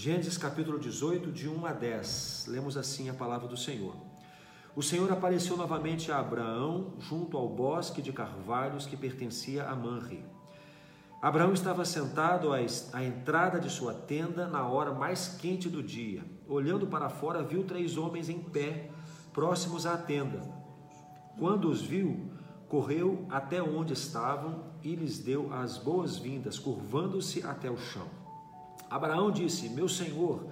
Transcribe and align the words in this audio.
Gênesis 0.00 0.38
capítulo 0.38 0.78
18, 0.78 1.32
de 1.32 1.48
1 1.48 1.66
a 1.66 1.72
10. 1.72 2.46
Lemos 2.50 2.76
assim 2.76 3.08
a 3.08 3.12
palavra 3.12 3.48
do 3.48 3.56
Senhor. 3.56 3.96
O 4.76 4.80
Senhor 4.80 5.10
apareceu 5.10 5.56
novamente 5.56 6.12
a 6.12 6.20
Abraão 6.20 6.94
junto 7.00 7.36
ao 7.36 7.48
bosque 7.48 8.00
de 8.00 8.12
carvalhos 8.12 8.86
que 8.86 8.96
pertencia 8.96 9.64
a 9.64 9.74
Manre. 9.74 10.24
Abraão 11.20 11.52
estava 11.52 11.84
sentado 11.84 12.52
à 12.52 13.02
entrada 13.02 13.58
de 13.58 13.68
sua 13.68 13.92
tenda 13.92 14.46
na 14.46 14.68
hora 14.68 14.94
mais 14.94 15.36
quente 15.36 15.68
do 15.68 15.82
dia. 15.82 16.24
Olhando 16.46 16.86
para 16.86 17.08
fora, 17.08 17.42
viu 17.42 17.64
três 17.64 17.96
homens 17.96 18.28
em 18.28 18.38
pé, 18.38 18.92
próximos 19.32 19.84
à 19.84 19.96
tenda. 19.96 20.40
Quando 21.36 21.68
os 21.68 21.82
viu, 21.82 22.30
correu 22.68 23.26
até 23.28 23.60
onde 23.60 23.94
estavam 23.94 24.62
e 24.80 24.94
lhes 24.94 25.18
deu 25.18 25.52
as 25.52 25.76
boas-vindas, 25.76 26.56
curvando-se 26.56 27.44
até 27.44 27.68
o 27.68 27.76
chão. 27.76 28.17
Abraão 28.90 29.30
disse: 29.30 29.68
Meu 29.68 29.88
senhor, 29.88 30.46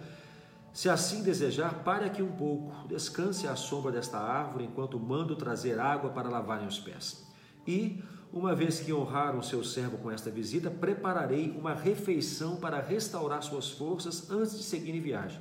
se 0.73 0.91
assim 0.91 1.23
desejar, 1.23 1.83
pare 1.83 2.05
aqui 2.05 2.23
um 2.23 2.33
pouco, 2.33 2.87
descanse 2.87 3.49
à 3.49 3.57
sombra 3.57 3.91
desta 3.91 4.19
árvore 4.19 4.65
enquanto 4.65 5.01
mando 5.01 5.35
trazer 5.35 5.81
água 5.81 6.11
para 6.11 6.29
lavarem 6.29 6.69
os 6.69 6.79
pés. 6.79 7.25
E, 7.67 8.03
uma 8.33 8.55
vez 8.55 8.81
que 8.81 8.93
honraram 8.93 9.43
seu 9.43 9.65
servo 9.65 9.97
com 9.97 10.11
esta 10.11 10.31
visita, 10.31 10.71
prepararei 10.71 11.51
uma 11.59 11.73
refeição 11.73 12.57
para 12.57 12.81
restaurar 12.81 13.43
suas 13.43 13.71
forças 13.71 14.31
antes 14.31 14.57
de 14.57 14.63
seguir 14.63 14.95
em 14.95 15.01
viagem. 15.01 15.41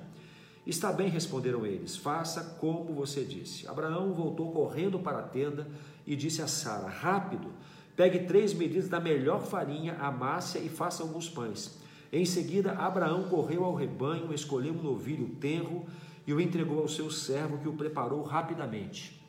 Está 0.66 0.92
bem, 0.94 1.10
responderam 1.10 1.66
eles, 1.66 1.98
faça 1.98 2.58
como 2.60 2.94
você 2.94 3.24
disse. 3.24 3.68
Abraão 3.68 4.14
voltou 4.14 4.52
correndo 4.52 4.98
para 5.00 5.20
a 5.20 5.24
tenda 5.24 5.68
e 6.08 6.16
disse 6.16 6.42
a 6.42 6.48
Sara: 6.48 6.88
Rápido, 6.88 7.50
pegue 7.96 8.20
três 8.20 8.54
medidas 8.54 8.88
da 8.88 9.00
melhor 9.00 9.42
farinha, 9.46 9.98
amasse 10.00 10.58
e 10.60 10.70
faça 10.70 11.04
alguns 11.04 11.30
pães. 11.30 11.84
Em 12.12 12.26
seguida, 12.26 12.74
Abraão 12.74 13.24
correu 13.30 13.64
ao 13.64 13.76
rebanho, 13.76 14.34
escolheu 14.34 14.74
um 14.74 14.82
novilho 14.82 15.36
tenro 15.40 15.86
e 16.26 16.34
o 16.34 16.42
entregou 16.42 16.80
ao 16.80 16.88
seu 16.88 17.10
servo, 17.12 17.58
que 17.58 17.68
o 17.68 17.74
preparou 17.74 18.24
rapidamente. 18.24 19.22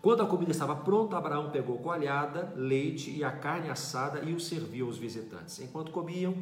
Quando 0.00 0.22
a 0.22 0.26
comida 0.26 0.52
estava 0.52 0.76
pronta, 0.76 1.16
Abraão 1.16 1.50
pegou 1.50 1.78
coalhada, 1.78 2.52
leite 2.56 3.10
e 3.10 3.24
a 3.24 3.32
carne 3.32 3.68
assada 3.68 4.20
e 4.20 4.32
o 4.32 4.38
serviu 4.38 4.86
aos 4.86 4.96
visitantes. 4.96 5.58
Enquanto 5.60 5.90
comiam, 5.90 6.36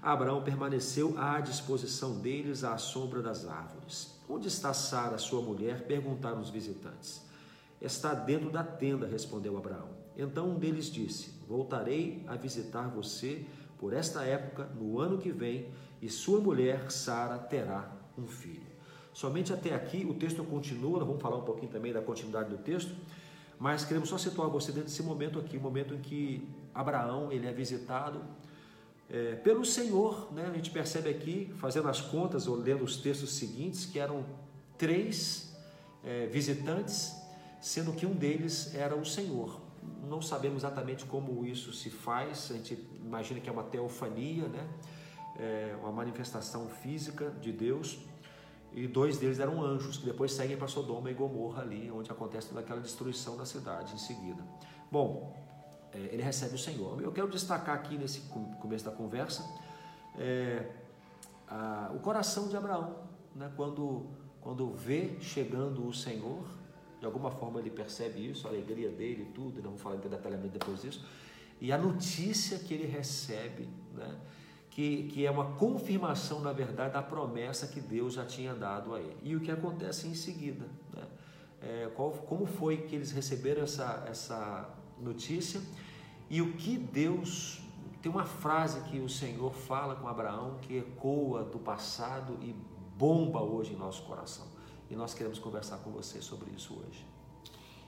Abraão 0.00 0.42
permaneceu 0.42 1.14
à 1.18 1.40
disposição 1.40 2.20
deles 2.20 2.62
à 2.62 2.78
sombra 2.78 3.20
das 3.20 3.46
árvores. 3.46 4.18
Onde 4.28 4.46
está 4.46 4.72
Sara, 4.72 5.18
sua 5.18 5.42
mulher? 5.42 5.86
perguntaram 5.86 6.40
os 6.40 6.50
visitantes. 6.50 7.20
Está 7.80 8.14
dentro 8.14 8.50
da 8.50 8.62
tenda, 8.62 9.06
respondeu 9.06 9.56
Abraão. 9.56 9.88
Então 10.16 10.50
um 10.50 10.58
deles 10.58 10.86
disse: 10.86 11.30
Voltarei 11.48 12.24
a 12.28 12.36
visitar 12.36 12.88
você 12.88 13.44
por 13.80 13.94
esta 13.94 14.22
época, 14.22 14.68
no 14.78 15.00
ano 15.00 15.16
que 15.16 15.32
vem, 15.32 15.70
e 16.02 16.08
sua 16.10 16.38
mulher, 16.38 16.92
Sara, 16.92 17.38
terá 17.38 17.90
um 18.16 18.26
filho. 18.26 18.68
Somente 19.14 19.54
até 19.54 19.74
aqui 19.74 20.04
o 20.04 20.12
texto 20.12 20.44
continua, 20.44 20.98
vamos 21.02 21.20
falar 21.22 21.38
um 21.38 21.44
pouquinho 21.44 21.72
também 21.72 21.90
da 21.90 22.02
continuidade 22.02 22.50
do 22.50 22.58
texto, 22.58 22.94
mas 23.58 23.82
queremos 23.82 24.10
só 24.10 24.18
situar 24.18 24.50
você 24.50 24.70
dentro 24.70 24.90
desse 24.90 25.02
momento 25.02 25.38
aqui, 25.38 25.56
o 25.56 25.60
momento 25.60 25.94
em 25.94 25.98
que 25.98 26.46
Abraão 26.74 27.32
ele 27.32 27.46
é 27.46 27.52
visitado 27.52 28.22
é, 29.08 29.36
pelo 29.36 29.64
Senhor, 29.64 30.30
né? 30.30 30.46
A 30.46 30.54
gente 30.54 30.70
percebe 30.70 31.08
aqui, 31.08 31.50
fazendo 31.56 31.88
as 31.88 32.02
contas 32.02 32.46
ou 32.46 32.56
lendo 32.56 32.84
os 32.84 32.98
textos 32.98 33.32
seguintes, 33.32 33.86
que 33.86 33.98
eram 33.98 34.26
três 34.76 35.56
é, 36.04 36.26
visitantes, 36.26 37.16
sendo 37.62 37.92
que 37.92 38.04
um 38.04 38.12
deles 38.12 38.74
era 38.74 38.94
o 38.94 39.06
Senhor 39.06 39.69
não 40.08 40.20
sabemos 40.20 40.58
exatamente 40.58 41.04
como 41.04 41.44
isso 41.44 41.72
se 41.72 41.90
faz, 41.90 42.50
a 42.50 42.54
gente 42.54 42.74
imagina 43.00 43.40
que 43.40 43.48
é 43.48 43.52
uma 43.52 43.64
teofania, 43.64 44.48
né? 44.48 44.68
É 45.38 45.76
uma 45.80 45.92
manifestação 45.92 46.68
física 46.68 47.30
de 47.40 47.52
Deus, 47.52 47.98
e 48.72 48.86
dois 48.86 49.18
deles 49.18 49.40
eram 49.40 49.62
anjos, 49.62 49.96
que 49.96 50.04
depois 50.04 50.32
seguem 50.32 50.56
para 50.56 50.68
Sodoma 50.68 51.10
e 51.10 51.14
Gomorra 51.14 51.62
ali, 51.62 51.90
onde 51.90 52.10
acontece 52.10 52.48
toda 52.48 52.60
aquela 52.60 52.80
destruição 52.80 53.36
da 53.36 53.44
cidade 53.44 53.94
em 53.94 53.98
seguida. 53.98 54.44
Bom, 54.90 55.34
é, 55.92 55.98
ele 56.12 56.22
recebe 56.22 56.54
o 56.54 56.58
Senhor. 56.58 57.00
Eu 57.02 57.10
quero 57.10 57.28
destacar 57.28 57.74
aqui 57.74 57.96
nesse 57.96 58.20
começo 58.60 58.84
da 58.84 58.92
conversa 58.92 59.44
é, 60.16 60.70
a, 61.48 61.90
o 61.94 61.98
coração 61.98 62.48
de 62.48 62.56
Abraão, 62.56 62.96
né? 63.34 63.50
quando, 63.56 64.06
quando 64.40 64.70
vê 64.70 65.16
chegando 65.20 65.86
o 65.86 65.92
Senhor, 65.92 66.44
de 67.00 67.06
alguma 67.06 67.30
forma 67.30 67.58
ele 67.58 67.70
percebe 67.70 68.30
isso, 68.30 68.46
a 68.46 68.50
alegria 68.50 68.90
dele 68.90 69.22
e 69.22 69.32
tudo, 69.32 69.62
não 69.62 69.70
vou 69.70 69.78
falar 69.78 69.96
detalhamento 69.96 70.58
depois 70.58 70.82
disso. 70.82 71.04
E 71.60 71.72
a 71.72 71.78
notícia 71.78 72.58
que 72.58 72.72
ele 72.72 72.86
recebe, 72.86 73.68
né, 73.94 74.16
que, 74.70 75.08
que 75.08 75.26
é 75.26 75.30
uma 75.30 75.52
confirmação, 75.52 76.40
na 76.40 76.52
verdade, 76.52 76.94
da 76.94 77.02
promessa 77.02 77.66
que 77.66 77.80
Deus 77.80 78.14
já 78.14 78.24
tinha 78.24 78.54
dado 78.54 78.94
a 78.94 79.00
ele. 79.00 79.16
E 79.22 79.34
o 79.34 79.40
que 79.40 79.50
acontece 79.50 80.06
em 80.06 80.14
seguida. 80.14 80.66
Né? 80.94 81.02
É, 81.62 81.90
qual, 81.94 82.12
como 82.12 82.46
foi 82.46 82.78
que 82.78 82.94
eles 82.94 83.10
receberam 83.10 83.62
essa, 83.62 84.04
essa 84.08 84.70
notícia 85.00 85.60
e 86.28 86.40
o 86.40 86.52
que 86.52 86.76
Deus. 86.76 87.60
Tem 88.00 88.10
uma 88.10 88.24
frase 88.24 88.80
que 88.88 88.98
o 88.98 89.10
Senhor 89.10 89.52
fala 89.52 89.94
com 89.94 90.08
Abraão 90.08 90.56
que 90.62 90.78
ecoa 90.78 91.44
do 91.44 91.58
passado 91.58 92.38
e 92.40 92.54
bomba 92.96 93.42
hoje 93.42 93.74
em 93.74 93.76
nosso 93.76 94.02
coração. 94.04 94.46
E 94.90 94.96
nós 94.96 95.14
queremos 95.14 95.38
conversar 95.38 95.78
com 95.78 95.90
você 95.90 96.20
sobre 96.20 96.50
isso 96.50 96.74
hoje. 96.74 97.06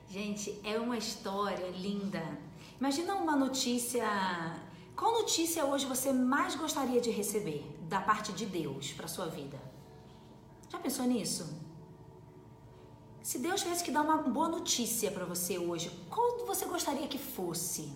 Gente, 0.08 0.60
é 0.62 0.78
uma 0.78 0.96
história 0.96 1.68
linda. 1.70 2.22
Imagina 2.78 3.14
uma 3.16 3.34
notícia. 3.34 4.06
Qual 4.94 5.12
notícia 5.12 5.64
hoje 5.64 5.84
você 5.84 6.12
mais 6.12 6.54
gostaria 6.54 7.00
de 7.00 7.10
receber 7.10 7.66
da 7.88 8.00
parte 8.00 8.32
de 8.32 8.46
Deus 8.46 8.92
para 8.92 9.08
sua 9.08 9.26
vida? 9.26 9.60
Já 10.68 10.78
pensou 10.78 11.06
nisso? 11.06 11.60
Se 13.22 13.38
Deus 13.38 13.62
tivesse 13.62 13.84
que 13.84 13.90
dar 13.90 14.02
uma 14.02 14.18
boa 14.18 14.48
notícia 14.48 15.10
para 15.10 15.24
você 15.24 15.58
hoje, 15.58 15.90
qual 16.10 16.44
você 16.46 16.66
gostaria 16.66 17.08
que 17.08 17.18
fosse? 17.18 17.92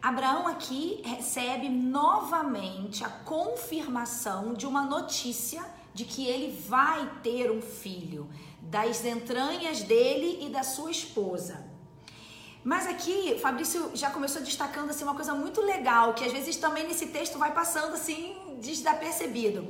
Abraão 0.00 0.46
aqui 0.46 1.00
recebe 1.04 1.68
novamente 1.68 3.02
a 3.02 3.08
confirmação 3.08 4.52
de 4.52 4.66
uma 4.66 4.84
notícia 4.84 5.64
de 5.94 6.04
que 6.04 6.26
ele 6.26 6.60
vai 6.68 7.08
ter 7.22 7.50
um 7.50 7.62
filho 7.62 8.28
das 8.60 9.04
entranhas 9.04 9.82
dele 9.82 10.44
e 10.44 10.50
da 10.50 10.62
sua 10.62 10.90
esposa. 10.90 11.64
Mas 12.64 12.86
aqui, 12.86 13.38
Fabrício 13.40 13.90
já 13.94 14.10
começou 14.10 14.42
destacando 14.42 14.90
assim 14.90 15.04
uma 15.04 15.14
coisa 15.14 15.34
muito 15.34 15.60
legal, 15.60 16.14
que 16.14 16.24
às 16.24 16.32
vezes 16.32 16.56
também 16.56 16.86
nesse 16.86 17.06
texto 17.06 17.38
vai 17.38 17.52
passando 17.52 17.94
assim 17.94 18.34
desapercebido. 18.60 19.68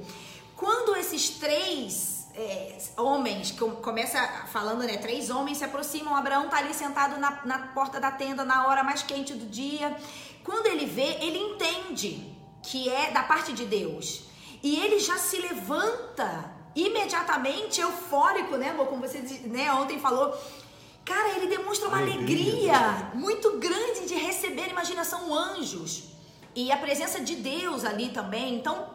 Quando 0.57 0.97
esses 0.97 1.31
três 1.31 2.29
é, 2.35 2.79
homens, 2.97 3.51
que 3.51 3.59
começa 3.59 4.19
falando, 4.47 4.85
né? 4.85 4.97
Três 4.97 5.29
homens 5.31 5.59
se 5.59 5.65
aproximam, 5.65 6.15
Abraão 6.15 6.49
tá 6.49 6.59
ali 6.59 6.73
sentado 6.73 7.19
na, 7.19 7.45
na 7.45 7.59
porta 7.69 8.01
da 8.01 8.11
tenda 8.11 8.45
na 8.45 8.67
hora 8.67 8.83
mais 8.83 9.03
quente 9.03 9.35
do 9.35 9.47
dia. 9.47 9.97
Quando 10.43 10.67
ele 10.67 10.87
vê, 10.87 11.19
ele 11.21 11.39
entende 11.39 12.33
que 12.63 12.89
é 12.89 13.11
da 13.11 13.23
parte 13.23 13.53
de 13.53 13.65
Deus. 13.65 14.25
E 14.65 14.81
ele 14.81 14.99
já 14.99 15.19
se 15.19 15.37
levanta 15.37 16.51
imediatamente 16.75 17.83
eufórico, 17.83 18.57
né, 18.57 18.71
amor? 18.71 18.87
Como 18.87 19.03
você 19.03 19.19
né, 19.45 19.71
ontem 19.71 20.01
falou. 20.01 20.35
Cara, 21.05 21.37
ele 21.37 21.49
demonstra 21.49 21.87
uma 21.87 21.99
alegria, 21.99 22.75
alegria 22.75 23.11
muito 23.13 23.59
grande 23.59 24.07
de 24.07 24.15
receber, 24.15 24.71
imagina, 24.71 25.05
são 25.05 25.35
anjos. 25.35 26.05
E 26.57 26.73
a 26.73 26.79
presença 26.79 27.21
de 27.21 27.37
Deus 27.37 27.85
ali 27.85 28.09
também. 28.09 28.55
Então, 28.55 28.89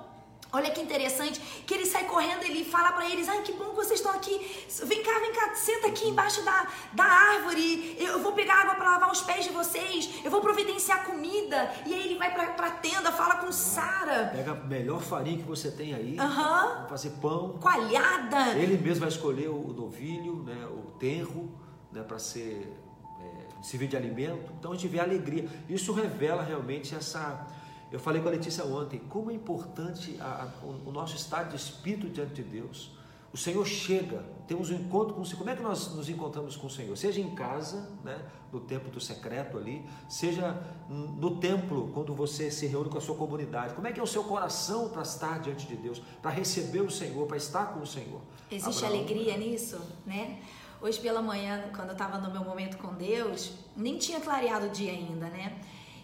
Olha 0.51 0.71
que 0.71 0.81
interessante, 0.81 1.39
que 1.65 1.73
ele 1.75 1.85
sai 1.85 2.05
correndo, 2.05 2.43
ele 2.43 2.65
fala 2.65 2.91
para 2.91 3.07
eles: 3.07 3.29
Ai, 3.29 3.43
que 3.43 3.53
bom 3.53 3.65
que 3.65 3.75
vocês 3.75 3.99
estão 3.99 4.11
aqui. 4.11 4.65
Vem 4.83 5.03
cá, 5.03 5.19
vem 5.19 5.31
cá, 5.31 5.53
senta 5.53 5.87
aqui 5.87 6.07
embaixo 6.07 6.43
da, 6.43 6.67
da 6.93 7.03
árvore. 7.03 7.95
Eu 7.99 8.19
vou 8.19 8.33
pegar 8.33 8.61
água 8.61 8.73
para 8.73 8.91
lavar 8.91 9.11
os 9.11 9.21
pés 9.21 9.45
de 9.45 9.51
vocês. 9.51 10.09
Eu 10.23 10.31
vou 10.31 10.41
providenciar 10.41 11.05
comida. 11.05 11.71
E 11.85 11.93
aí 11.93 12.05
ele 12.07 12.17
vai 12.17 12.33
pra, 12.33 12.47
pra 12.47 12.71
tenda, 12.71 13.11
fala 13.11 13.35
com 13.35 13.51
Sara. 13.51 14.31
Pega 14.35 14.53
a 14.53 14.55
melhor 14.55 15.01
farinha 15.01 15.37
que 15.37 15.43
você 15.43 15.69
tem 15.69 15.93
aí. 15.93 16.17
Uhum. 16.19 16.87
fazer 16.87 17.11
pão. 17.22 17.59
Coalhada. 17.59 18.57
Ele 18.57 18.75
mesmo 18.78 19.02
vai 19.02 19.09
escolher 19.09 19.49
o 19.49 19.72
novilho, 19.72 20.41
né, 20.43 20.66
o 20.66 20.91
tenro, 20.97 21.52
né, 21.91 22.02
para 22.02 22.17
ser. 22.17 22.75
É, 23.22 23.61
servir 23.63 23.87
de 23.87 23.97
alimento. 23.97 24.52
Então 24.57 24.72
a 24.72 24.75
gente 24.75 24.87
vê 24.87 24.99
a 24.99 25.03
alegria. 25.03 25.47
Isso 25.69 25.93
revela 25.93 26.41
realmente 26.41 26.95
essa 26.95 27.45
eu 27.91 28.00
falei 28.00 28.22
com 28.22 28.28
a 28.28 28.32
Letícia 28.32 28.64
ontem, 28.66 29.00
como 29.09 29.32
é 29.32 29.34
importante 29.34 30.16
a, 30.20 30.44
a, 30.44 30.66
o, 30.66 30.91
nosso 30.91 31.16
estado 31.16 31.50
de 31.50 31.56
espírito 31.56 32.08
diante 32.09 32.34
de 32.34 32.44
Deus. 32.44 32.91
O 33.34 33.38
Senhor 33.38 33.66
chega, 33.66 34.24
temos 34.47 34.72
um 34.72 34.76
encontro 34.76 35.14
com 35.14 35.22
o 35.22 35.26
Senhor. 35.26 35.40
Como 35.40 35.50
é 35.50 35.56
que 35.56 35.62
nós 35.62 35.94
nos 35.94 36.09
encontramos 36.09 36.56
com 36.56 36.68
o 36.68 36.70
Senhor? 36.70 36.96
Seja 36.97 37.22
em 37.22 37.34
casa, 37.36 37.90
né, 38.03 38.20
no 38.52 38.59
templo 38.59 38.90
do 38.91 39.00
secreto 39.00 39.58
ali, 39.58 39.86
seja 40.08 40.59
no 40.90 41.38
templo, 41.38 41.91
quando 41.94 42.14
você 42.16 42.50
se 42.50 42.66
reúne 42.66 42.90
com 42.90 42.97
a 42.97 43.02
sua 43.02 43.16
comunidade. 43.16 43.74
Como 43.76 43.88
é 43.88 43.91
que 43.91 44.00
é 44.00 44.03
o 44.03 44.08
seu 44.08 44.24
coração 44.24 44.90
para 44.90 45.03
estar 45.03 45.40
diante 45.40 45.68
de 45.68 45.76
Deus, 45.76 46.02
para 46.22 46.32
receber 46.32 46.82
o 46.82 46.90
Senhor, 46.90 47.28
para 47.28 47.38
estar 47.38 47.74
com 47.74 47.82
o 47.82 47.88
Senhor? 47.88 48.22
Existe 48.52 48.84
Abraão, 48.84 49.03
alegria 49.03 49.38
nisso, 49.38 49.80
né? 50.06 50.40
Hoje 50.82 51.00
pela 51.00 51.22
manhã, 51.22 51.70
quando 51.76 51.90
eu 51.90 51.94
estava 51.94 52.18
no 52.18 52.32
meu 52.32 52.44
momento 52.44 52.78
com 52.78 52.94
Deus, 52.94 53.52
nem 53.76 53.97
tinha 53.97 54.20
clareado 54.20 54.68
o 54.68 54.70
dia 54.70 54.91
ainda, 54.91 55.28
né? 55.28 55.59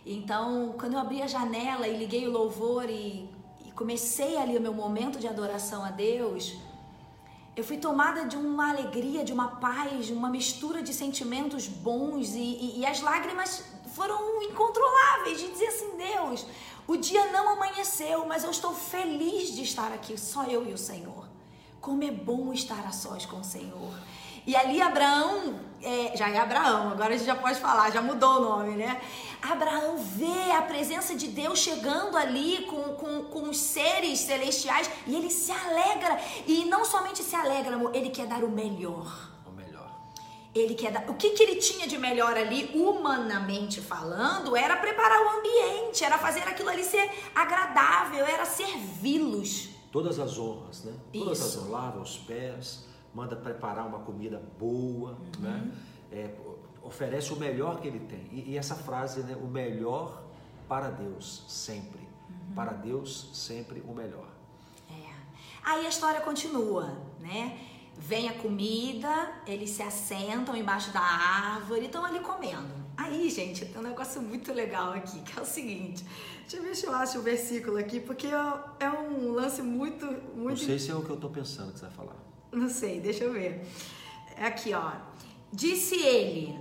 Então, 0.05 0.75
quando 0.77 0.93
eu 0.93 0.99
abri 0.99 1.21
a 1.21 1.27
janela 1.27 1.87
e 1.87 1.97
liguei 1.97 2.27
o 2.27 2.31
louvor 2.31 2.87
e, 2.87 3.27
e 3.65 3.71
comecei 3.71 4.37
ali 4.37 4.55
o 4.55 4.61
meu 4.61 4.73
momento 4.73 5.17
de 5.19 5.27
adoração 5.27 5.83
a 5.83 5.89
Deus, 5.89 6.55
eu 7.55 7.63
fui 7.63 7.77
tomada 7.77 8.25
de 8.25 8.35
uma 8.35 8.69
alegria, 8.69 9.23
de 9.23 9.33
uma 9.33 9.47
paz, 9.55 10.05
de 10.05 10.13
uma 10.13 10.29
mistura 10.29 10.83
de 10.83 10.93
sentimentos 10.93 11.67
bons 11.67 12.35
e, 12.35 12.39
e, 12.39 12.79
e 12.81 12.85
as 12.85 13.01
lágrimas 13.01 13.63
foram 13.95 14.43
incontroláveis 14.43 15.39
de 15.39 15.47
dizer 15.47 15.67
assim, 15.67 15.97
Deus, 15.97 16.45
o 16.85 16.97
dia 16.97 17.31
não 17.31 17.49
amanheceu, 17.49 18.25
mas 18.27 18.43
eu 18.43 18.51
estou 18.51 18.73
feliz 18.73 19.55
de 19.55 19.63
estar 19.63 19.91
aqui, 19.91 20.19
só 20.19 20.43
eu 20.43 20.69
e 20.69 20.73
o 20.73 20.77
Senhor. 20.77 21.25
Como 21.81 22.03
é 22.03 22.11
bom 22.11 22.53
estar 22.53 22.85
a 22.85 22.91
sós 22.91 23.25
com 23.25 23.39
o 23.39 23.43
Senhor. 23.43 23.93
E 24.47 24.55
ali 24.55 24.79
Abraão, 24.79 25.59
é, 25.81 26.15
já 26.15 26.29
é 26.29 26.37
Abraão, 26.37 26.91
agora 26.91 27.13
a 27.13 27.17
gente 27.17 27.25
já 27.25 27.35
pode 27.35 27.59
falar, 27.59 27.91
já 27.91 28.01
mudou 28.01 28.37
o 28.37 28.39
nome, 28.39 28.75
né? 28.75 29.01
Abraão 29.41 29.97
vê 29.97 30.51
a 30.51 30.61
presença 30.61 31.15
de 31.15 31.27
Deus 31.27 31.59
chegando 31.59 32.17
ali 32.17 32.65
com, 32.65 32.81
com, 32.95 33.23
com 33.25 33.49
os 33.49 33.57
seres 33.57 34.19
celestiais 34.19 34.89
e 35.07 35.15
ele 35.15 35.29
se 35.29 35.51
alegra. 35.51 36.19
E 36.47 36.65
não 36.65 36.83
somente 36.85 37.23
se 37.23 37.35
alegra, 37.35 37.75
amor, 37.75 37.95
ele 37.95 38.09
quer 38.09 38.27
dar 38.27 38.43
o 38.43 38.49
melhor. 38.49 39.31
O 39.47 39.51
melhor. 39.51 39.91
Ele 40.53 40.73
quer 40.73 40.91
dar. 40.91 41.09
O 41.09 41.15
que, 41.15 41.31
que 41.31 41.43
ele 41.43 41.55
tinha 41.55 41.87
de 41.87 41.97
melhor 41.97 42.35
ali, 42.35 42.71
humanamente 42.73 43.81
falando, 43.81 44.55
era 44.55 44.77
preparar 44.77 45.21
o 45.21 45.39
ambiente, 45.39 46.03
era 46.03 46.17
fazer 46.17 46.41
aquilo 46.41 46.69
ali 46.69 46.83
ser 46.83 47.09
agradável, 47.33 48.25
era 48.25 48.45
servi-los. 48.45 49.69
Todas 49.91 50.19
as 50.19 50.37
honras, 50.37 50.83
né? 50.83 50.93
Todas 51.13 51.39
Isso. 51.39 51.47
as 51.47 51.57
honras, 51.57 51.71
lava 51.71 51.99
os 51.99 52.17
pés, 52.17 52.83
manda 53.15 53.35
preparar 53.35 53.87
uma 53.87 53.99
comida 53.99 54.41
boa, 54.59 55.11
Uhum. 55.11 55.41
né? 55.41 55.71
É, 56.11 56.35
oferece 56.83 57.31
o 57.33 57.37
melhor 57.37 57.79
que 57.81 57.87
ele 57.87 57.99
tem. 57.99 58.27
E, 58.31 58.51
e 58.51 58.57
essa 58.57 58.75
frase, 58.75 59.21
né? 59.21 59.35
O 59.41 59.47
melhor 59.47 60.21
para 60.67 60.89
Deus, 60.91 61.43
sempre. 61.47 61.99
Uhum. 61.99 62.53
Para 62.53 62.73
Deus, 62.73 63.29
sempre 63.33 63.81
o 63.87 63.93
melhor. 63.93 64.27
É. 64.91 65.13
Aí 65.63 65.85
a 65.85 65.89
história 65.89 66.19
continua, 66.21 66.97
né? 67.19 67.57
Vem 67.97 68.27
a 68.27 68.33
comida, 68.33 69.31
eles 69.47 69.69
se 69.69 69.81
assentam 69.81 70.53
embaixo 70.55 70.91
da 70.91 70.99
árvore 70.99 71.83
e 71.83 71.85
estão 71.85 72.03
ali 72.03 72.19
comendo. 72.19 72.83
Aí, 72.97 73.29
gente, 73.29 73.65
tem 73.65 73.77
um 73.79 73.83
negócio 73.83 74.21
muito 74.21 74.51
legal 74.53 74.91
aqui, 74.91 75.21
que 75.21 75.39
é 75.39 75.41
o 75.41 75.45
seguinte. 75.45 76.05
Deixa 76.41 76.57
eu 76.57 76.63
ver 76.63 76.75
se 76.75 76.85
eu 76.85 76.93
acho 76.93 77.19
o 77.19 77.21
versículo 77.21 77.77
aqui, 77.77 77.99
porque 78.01 78.27
é 78.27 78.89
um 78.89 79.31
lance 79.31 79.61
muito, 79.61 80.05
Não 80.05 80.43
muito 80.43 80.59
sei 80.59 80.77
se 80.77 80.91
é 80.91 80.95
o 80.95 81.03
que 81.03 81.09
eu 81.09 81.15
estou 81.15 81.29
pensando 81.29 81.71
que 81.73 81.79
você 81.79 81.85
vai 81.85 81.93
falar. 81.95 82.15
Não 82.55 82.69
sei, 82.69 82.99
deixa 82.99 83.23
eu 83.23 83.33
ver. 83.33 83.67
Aqui, 84.37 84.73
ó. 84.73 84.91
Disse 85.51 85.95
ele, 85.95 86.59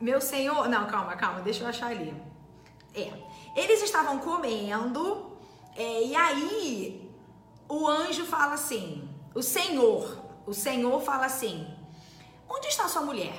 meu 0.00 0.20
senhor. 0.20 0.68
Não, 0.68 0.86
calma, 0.86 1.16
calma, 1.16 1.40
deixa 1.40 1.62
eu 1.64 1.68
achar 1.68 1.90
ali. 1.90 2.14
É. 2.94 3.12
Eles 3.56 3.82
estavam 3.82 4.18
comendo, 4.18 5.36
é, 5.76 6.04
e 6.04 6.14
aí 6.14 7.10
o 7.68 7.86
anjo 7.86 8.24
fala 8.24 8.54
assim: 8.54 9.08
o 9.34 9.42
senhor, 9.42 10.24
o 10.46 10.52
senhor 10.52 11.00
fala 11.02 11.26
assim: 11.26 11.66
onde 12.48 12.66
está 12.68 12.88
sua 12.88 13.02
mulher? 13.02 13.38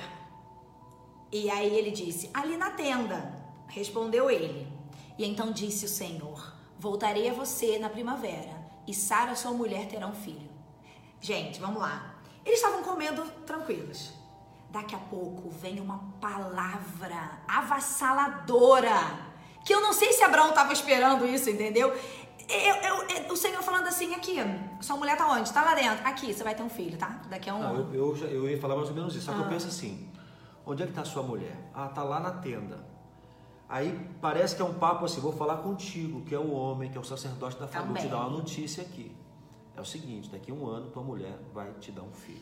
E 1.30 1.50
aí 1.50 1.74
ele 1.76 1.90
disse: 1.90 2.30
ali 2.32 2.56
na 2.56 2.70
tenda. 2.70 3.34
Respondeu 3.68 4.30
ele. 4.30 4.66
E 5.18 5.24
então 5.24 5.50
disse 5.50 5.84
o 5.84 5.88
Senhor: 5.88 6.54
Voltarei 6.78 7.28
a 7.28 7.32
você 7.32 7.78
na 7.78 7.88
primavera, 7.88 8.54
e 8.86 8.94
Sara, 8.94 9.34
sua 9.34 9.50
mulher, 9.50 9.88
terá 9.88 10.06
um 10.06 10.14
filho. 10.14 10.55
Gente, 11.20 11.60
vamos 11.60 11.80
lá. 11.80 12.14
Eles 12.44 12.58
estavam 12.60 12.82
comendo 12.82 13.22
tranquilos. 13.44 14.12
Daqui 14.70 14.94
a 14.94 14.98
pouco 14.98 15.48
vem 15.50 15.80
uma 15.80 15.98
palavra 16.20 17.38
avassaladora. 17.48 19.26
Que 19.64 19.74
eu 19.74 19.80
não 19.80 19.92
sei 19.92 20.12
se 20.12 20.22
Abraão 20.22 20.50
estava 20.50 20.72
esperando 20.72 21.26
isso, 21.26 21.50
entendeu? 21.50 21.88
Eu, 22.48 22.74
eu- 22.76 23.08
eu- 23.08 23.32
o 23.32 23.36
Senhor 23.36 23.60
falando 23.62 23.88
assim, 23.88 24.14
aqui, 24.14 24.36
sua 24.80 24.96
mulher 24.96 25.16
tá 25.16 25.28
onde? 25.28 25.52
Tá 25.52 25.62
lá 25.64 25.74
dentro. 25.74 26.06
Aqui, 26.06 26.32
você 26.32 26.44
vai 26.44 26.54
ter 26.54 26.62
um 26.62 26.68
filho, 26.70 26.96
tá? 26.96 27.20
Daqui 27.28 27.50
a 27.50 27.54
um 27.54 27.62
ano. 27.62 27.92
eu, 27.94 28.16
eu, 28.16 28.26
eu 28.28 28.50
ia 28.50 28.60
falar 28.60 28.76
mais 28.76 28.88
ou 28.88 28.94
menos 28.94 29.14
isso. 29.16 29.24
Só 29.26 29.32
que 29.32 29.38
Ah. 29.40 29.42
eu 29.42 29.48
penso 29.48 29.66
assim: 29.66 30.08
onde 30.64 30.82
é 30.82 30.86
que 30.86 30.92
está 30.92 31.04
sua 31.04 31.22
mulher? 31.24 31.56
Ah, 31.74 31.88
tá 31.88 32.04
lá 32.04 32.20
na 32.20 32.30
tenda. 32.30 32.86
Aí 33.68 34.08
parece 34.20 34.54
que 34.54 34.62
é 34.62 34.64
um 34.64 34.74
papo 34.74 35.04
assim: 35.04 35.20
vou 35.20 35.32
falar 35.32 35.56
contigo, 35.56 36.20
que 36.20 36.32
é 36.34 36.38
o 36.38 36.52
homem, 36.52 36.88
que 36.88 36.96
é 36.96 37.00
o 37.00 37.04
sacerdote 37.04 37.56
da 37.58 37.66
família, 37.66 37.86
vou 37.88 37.96
te 37.96 38.02
Também. 38.02 38.18
dar 38.20 38.28
uma 38.28 38.38
notícia 38.38 38.82
aqui. 38.84 39.16
É 39.76 39.80
o 39.80 39.84
seguinte: 39.84 40.30
daqui 40.30 40.50
a 40.50 40.54
um 40.54 40.66
ano 40.66 40.90
tua 40.90 41.02
mulher 41.02 41.38
vai 41.52 41.72
te 41.74 41.92
dar 41.92 42.02
um 42.02 42.12
filho. 42.12 42.40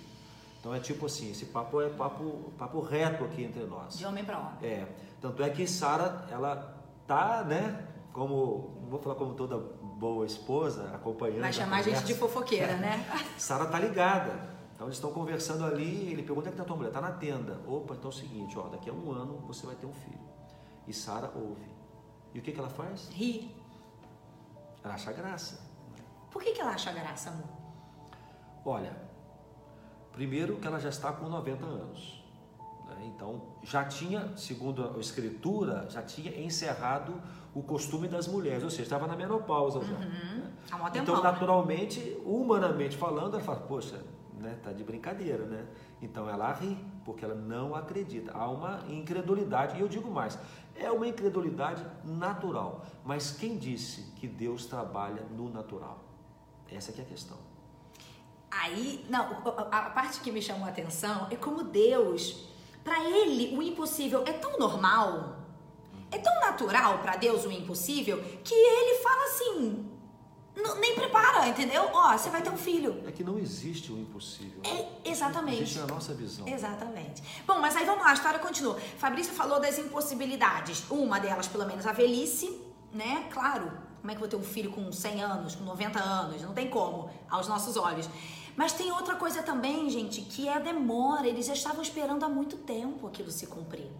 Então 0.60 0.74
é 0.74 0.80
tipo 0.80 1.06
assim: 1.06 1.30
esse 1.30 1.46
papo 1.46 1.80
é 1.80 1.88
papo, 1.90 2.52
papo 2.56 2.80
reto 2.80 3.24
aqui 3.24 3.42
entre 3.42 3.64
nós. 3.64 3.98
De 3.98 4.06
homem 4.06 4.24
pra 4.24 4.38
homem. 4.38 4.56
É, 4.62 4.86
tanto 5.20 5.42
é 5.42 5.50
que 5.50 5.66
Sara, 5.66 6.26
ela 6.30 6.82
tá, 7.06 7.44
né? 7.44 7.88
Como, 8.12 8.78
não 8.82 8.90
vou 8.90 9.00
falar 9.00 9.16
como 9.16 9.34
toda 9.34 9.58
boa 9.58 10.24
esposa, 10.24 10.90
acompanhando. 10.94 11.40
Vai 11.40 11.52
chamar 11.52 11.78
a 11.78 11.82
gente 11.82 12.04
de 12.04 12.14
fofoqueira, 12.14 12.76
né? 12.76 13.04
Sara 13.36 13.66
tá 13.66 13.78
ligada. 13.78 14.54
Então 14.74 14.86
eles 14.86 14.96
estão 14.96 15.12
conversando 15.12 15.64
ali, 15.64 16.10
ele 16.10 16.22
pergunta 16.22 16.40
onde 16.40 16.48
é 16.48 16.50
que 16.52 16.56
tá 16.56 16.64
tua 16.64 16.76
mulher? 16.76 16.92
Tá 16.92 17.00
na 17.00 17.12
tenda. 17.12 17.60
Opa, 17.66 17.94
então 17.94 18.10
é 18.10 18.14
o 18.14 18.16
seguinte, 18.16 18.58
ó, 18.58 18.68
daqui 18.68 18.90
a 18.90 18.92
um 18.92 19.12
ano 19.12 19.38
você 19.46 19.66
vai 19.66 19.74
ter 19.76 19.86
um 19.86 19.92
filho. 19.92 20.18
E 20.86 20.92
Sara 20.92 21.30
ouve. 21.34 21.68
E 22.32 22.38
o 22.38 22.42
que, 22.42 22.52
que 22.52 22.58
ela 22.58 22.68
faz? 22.68 23.08
Ri. 23.10 23.54
Ela 24.82 24.94
acha 24.94 25.12
graça. 25.12 25.60
Por 26.34 26.42
que, 26.42 26.50
que 26.52 26.60
ela 26.60 26.72
acha 26.72 26.90
graça, 26.92 27.30
amor? 27.30 27.46
Olha, 28.66 28.92
primeiro 30.12 30.56
que 30.56 30.66
ela 30.66 30.80
já 30.80 30.88
está 30.88 31.12
com 31.12 31.28
90 31.28 31.64
anos. 31.64 32.24
né? 32.88 32.96
Então, 33.14 33.40
já 33.62 33.84
tinha, 33.84 34.36
segundo 34.36 34.84
a 34.96 34.98
escritura, 34.98 35.86
já 35.88 36.02
tinha 36.02 36.36
encerrado 36.44 37.22
o 37.54 37.62
costume 37.62 38.08
das 38.08 38.26
mulheres, 38.26 38.64
ou 38.64 38.70
seja, 38.70 38.82
estava 38.82 39.06
na 39.06 39.14
menopausa 39.14 39.80
já. 39.84 39.96
né? 39.96 40.52
Há 40.72 40.76
mó 40.76 40.88
Então, 40.88 41.04
tempão, 41.04 41.16
né? 41.22 41.22
naturalmente, 41.22 42.20
humanamente 42.24 42.96
falando, 42.96 43.34
ela 43.34 43.44
fala, 43.44 43.60
poxa, 43.60 44.02
né, 44.40 44.58
tá 44.60 44.72
de 44.72 44.82
brincadeira, 44.82 45.44
né? 45.46 45.64
Então 46.02 46.28
ela 46.28 46.52
ri, 46.52 46.76
porque 47.04 47.24
ela 47.24 47.36
não 47.36 47.76
acredita. 47.76 48.32
Há 48.36 48.48
uma 48.50 48.80
incredulidade, 48.88 49.76
e 49.76 49.80
eu 49.80 49.86
digo 49.88 50.10
mais, 50.10 50.36
é 50.74 50.90
uma 50.90 51.06
incredulidade 51.06 51.80
natural. 52.04 52.84
Mas 53.04 53.30
quem 53.30 53.56
disse 53.56 54.02
que 54.16 54.26
Deus 54.26 54.66
trabalha 54.66 55.22
no 55.30 55.48
natural? 55.48 56.02
Essa 56.70 56.92
que 56.92 57.00
é 57.00 57.04
a 57.04 57.06
questão. 57.06 57.36
Aí, 58.50 59.04
não, 59.08 59.42
a 59.70 59.90
parte 59.90 60.20
que 60.20 60.30
me 60.30 60.40
chamou 60.40 60.64
a 60.66 60.68
atenção 60.70 61.26
é 61.30 61.36
como 61.36 61.64
Deus, 61.64 62.46
pra 62.84 63.02
ele, 63.08 63.56
o 63.56 63.62
impossível 63.62 64.22
é 64.26 64.32
tão 64.32 64.58
normal, 64.58 65.38
é 66.10 66.18
tão 66.18 66.34
natural 66.40 66.98
pra 66.98 67.16
Deus 67.16 67.44
o 67.44 67.50
impossível, 67.50 68.22
que 68.44 68.54
ele 68.54 69.02
fala 69.02 69.24
assim, 69.24 69.90
"Não- 70.56 70.76
nem 70.76 70.94
prepara, 70.94 71.48
entendeu? 71.48 71.90
Ó, 71.92 72.16
você 72.16 72.30
vai 72.30 72.42
ter 72.42 72.50
um 72.50 72.56
filho. 72.56 73.02
É 73.06 73.10
que 73.10 73.24
não 73.24 73.38
existe 73.38 73.90
o 73.92 73.98
impossível. 73.98 74.60
É, 74.64 75.10
exatamente. 75.10 75.62
Existe 75.62 75.78
na 75.80 75.86
nossa 75.88 76.14
visão. 76.14 76.46
Exatamente. 76.46 77.22
Bom, 77.44 77.58
mas 77.58 77.74
aí 77.76 77.84
vamos 77.84 78.04
lá, 78.04 78.10
a 78.10 78.14
história 78.14 78.38
continua. 78.38 78.78
Fabrício 78.98 79.32
falou 79.32 79.58
das 79.60 79.78
impossibilidades. 79.78 80.84
Uma 80.88 81.18
delas, 81.18 81.48
pelo 81.48 81.66
menos, 81.66 81.84
a 81.86 81.92
velhice, 81.92 82.60
né? 82.92 83.28
Claro, 83.32 83.70
como 84.04 84.12
é 84.12 84.14
que 84.14 84.22
eu 84.22 84.28
vou 84.28 84.38
ter 84.38 84.46
um 84.46 84.46
filho 84.46 84.70
com 84.70 84.92
100 84.92 85.22
anos, 85.22 85.54
com 85.54 85.64
90 85.64 85.98
anos? 85.98 86.42
Não 86.42 86.52
tem 86.52 86.68
como, 86.68 87.08
aos 87.30 87.48
nossos 87.48 87.74
olhos. 87.78 88.06
Mas 88.54 88.70
tem 88.74 88.92
outra 88.92 89.14
coisa 89.16 89.42
também, 89.42 89.88
gente, 89.88 90.20
que 90.20 90.46
é 90.46 90.52
a 90.52 90.58
demora. 90.58 91.26
Eles 91.26 91.46
já 91.46 91.54
estavam 91.54 91.80
esperando 91.80 92.22
há 92.22 92.28
muito 92.28 92.58
tempo 92.58 93.06
aquilo 93.06 93.30
se 93.30 93.46
cumprir. 93.46 93.90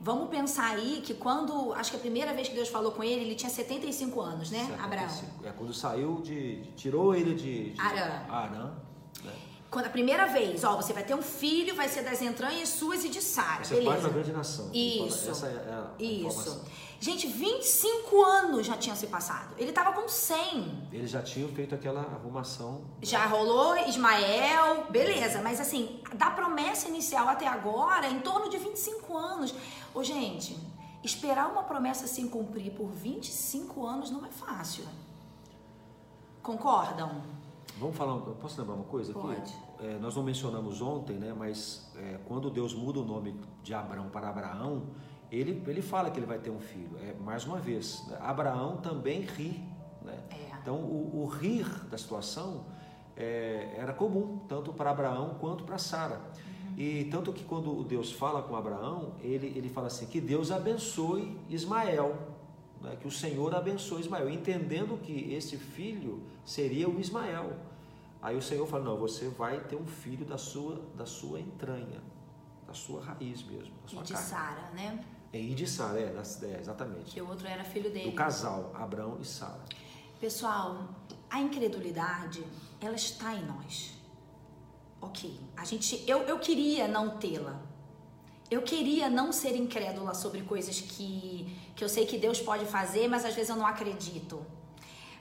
Vamos 0.00 0.30
pensar 0.30 0.70
aí 0.70 1.02
que 1.04 1.12
quando, 1.12 1.74
acho 1.74 1.90
que 1.90 1.98
a 1.98 2.00
primeira 2.00 2.32
vez 2.32 2.48
que 2.48 2.54
Deus 2.54 2.70
falou 2.70 2.90
com 2.92 3.04
ele, 3.04 3.20
ele 3.20 3.34
tinha 3.34 3.50
75 3.50 4.18
anos, 4.18 4.50
né, 4.50 4.62
Abraão? 4.82 5.06
75. 5.10 5.46
É 5.46 5.52
quando 5.52 5.74
saiu 5.74 6.22
de. 6.22 6.62
de- 6.62 6.70
tirou 6.72 7.14
ele 7.14 7.34
de. 7.34 7.72
de 7.74 7.80
Arã. 7.82 8.22
Arã, 8.30 8.72
né? 9.24 9.32
Quando 9.70 9.84
a 9.84 9.90
primeira 9.90 10.24
vez, 10.26 10.64
ó, 10.64 10.76
você 10.76 10.94
vai 10.94 11.04
ter 11.04 11.14
um 11.14 11.20
filho, 11.20 11.76
vai 11.76 11.86
ser 11.90 12.00
das 12.02 12.22
entranhas 12.22 12.70
suas 12.70 13.04
e 13.04 13.10
de 13.10 13.20
Sara, 13.20 13.62
Você 13.62 13.74
de 13.74 13.80
beleza? 13.82 14.00
uma 14.06 14.08
grande 14.14 14.32
nação. 14.32 14.70
Isso. 14.72 15.28
Essa 15.30 15.48
é 15.48 15.50
a 15.70 15.90
Isso. 16.02 16.14
informação. 16.26 16.64
Gente, 17.00 17.28
25 17.28 18.24
anos 18.24 18.66
já 18.66 18.76
tinham 18.76 18.96
se 18.96 19.06
passado. 19.06 19.54
Ele 19.56 19.70
tava 19.72 19.92
com 19.92 20.08
100. 20.08 20.88
Eles 20.92 21.10
já 21.10 21.22
tinham 21.22 21.48
feito 21.50 21.72
aquela 21.74 22.00
arrumação. 22.00 22.82
Já 23.00 23.24
rolou 23.26 23.76
Ismael, 23.76 24.86
beleza, 24.90 25.40
mas 25.40 25.60
assim, 25.60 26.00
da 26.14 26.30
promessa 26.30 26.88
inicial 26.88 27.28
até 27.28 27.46
agora, 27.46 28.08
em 28.08 28.18
torno 28.18 28.50
de 28.50 28.58
25 28.58 29.16
anos. 29.16 29.54
Ô, 29.94 30.02
gente, 30.02 30.58
esperar 31.04 31.48
uma 31.52 31.62
promessa 31.62 32.08
se 32.08 32.26
cumprir 32.28 32.72
por 32.72 32.88
25 32.88 33.86
anos 33.86 34.10
não 34.10 34.26
é 34.26 34.30
fácil. 34.30 34.84
Concordam? 36.42 37.22
Vamos 37.78 37.96
falar, 37.96 38.18
posso 38.18 38.60
lembrar 38.60 38.74
uma 38.74 38.84
coisa 38.84 39.12
aqui? 39.12 39.20
Pode. 39.20 39.54
É, 39.78 39.98
nós 39.98 40.16
não 40.16 40.24
mencionamos 40.24 40.80
ontem, 40.82 41.16
né? 41.16 41.32
Mas 41.32 41.92
é, 41.94 42.18
quando 42.26 42.50
Deus 42.50 42.74
muda 42.74 42.98
o 42.98 43.04
nome 43.04 43.40
de 43.62 43.72
Abraão 43.72 44.08
para 44.08 44.28
Abraão, 44.28 44.82
ele, 45.30 45.62
ele 45.66 45.82
fala 45.82 46.10
que 46.10 46.18
ele 46.18 46.26
vai 46.26 46.38
ter 46.38 46.50
um 46.50 46.60
filho. 46.60 46.96
É, 46.98 47.14
mais 47.22 47.44
uma 47.44 47.58
vez, 47.58 48.06
né, 48.08 48.18
Abraão 48.20 48.78
também 48.78 49.20
ri. 49.20 49.62
Né? 50.02 50.18
É. 50.30 50.56
Então, 50.60 50.76
o, 50.76 51.22
o 51.22 51.26
rir 51.26 51.66
da 51.90 51.98
situação 51.98 52.64
é, 53.16 53.74
era 53.76 53.92
comum, 53.92 54.38
tanto 54.48 54.72
para 54.72 54.90
Abraão 54.90 55.36
quanto 55.40 55.64
para 55.64 55.78
Sara. 55.78 56.16
Uhum. 56.16 56.74
E 56.78 57.04
tanto 57.10 57.32
que 57.32 57.44
quando 57.44 57.82
Deus 57.84 58.12
fala 58.12 58.42
com 58.42 58.56
Abraão, 58.56 59.14
ele, 59.20 59.52
ele 59.56 59.68
fala 59.68 59.88
assim, 59.88 60.06
que 60.06 60.20
Deus 60.20 60.50
abençoe 60.50 61.36
Ismael. 61.48 62.16
né, 62.80 62.96
que 63.00 63.08
o 63.08 63.10
Senhor 63.10 63.54
abençoe 63.54 64.00
Ismael, 64.00 64.30
entendendo 64.30 64.98
que 64.98 65.32
esse 65.34 65.56
filho 65.56 66.22
seria 66.44 66.88
o 66.88 67.00
Ismael. 67.00 67.56
Aí 68.20 68.36
o 68.36 68.42
Senhor 68.42 68.66
fala: 68.66 68.84
Não, 68.84 68.96
você 68.96 69.28
vai 69.28 69.60
ter 69.60 69.76
um 69.76 69.86
filho 69.86 70.24
da 70.24 70.38
sua, 70.38 70.80
da 70.96 71.06
sua 71.06 71.40
entranha, 71.40 72.02
da 72.66 72.74
sua 72.74 73.02
raiz 73.02 73.42
mesmo. 73.44 73.74
Da 73.82 73.88
sua 73.88 74.00
e 74.00 74.04
de 74.04 74.16
Sara, 74.16 74.70
né? 74.74 75.04
E 75.32 75.54
de 75.54 75.66
Sara, 75.66 76.00
é, 76.00 76.04
é, 76.04 76.58
exatamente. 76.60 77.12
Que 77.12 77.20
o 77.20 77.28
outro 77.28 77.46
era 77.46 77.62
filho 77.64 77.90
dele. 77.90 78.10
Do 78.10 78.16
casal, 78.16 78.72
Abraão 78.74 79.18
e 79.20 79.24
Sara. 79.24 79.64
Pessoal, 80.20 80.88
a 81.30 81.40
incredulidade, 81.40 82.42
ela 82.80 82.96
está 82.96 83.34
em 83.34 83.44
nós. 83.44 83.92
Ok, 85.00 85.38
a 85.56 85.64
gente, 85.64 86.02
eu, 86.08 86.20
eu 86.22 86.38
queria 86.38 86.88
não 86.88 87.18
tê-la. 87.18 87.60
Eu 88.50 88.62
queria 88.62 89.10
não 89.10 89.30
ser 89.30 89.54
incrédula 89.54 90.14
sobre 90.14 90.40
coisas 90.42 90.80
que, 90.80 91.54
que 91.76 91.84
eu 91.84 91.88
sei 91.88 92.06
que 92.06 92.16
Deus 92.16 92.40
pode 92.40 92.64
fazer, 92.64 93.06
mas 93.06 93.24
às 93.24 93.34
vezes 93.34 93.50
eu 93.50 93.56
não 93.56 93.66
acredito. 93.66 94.44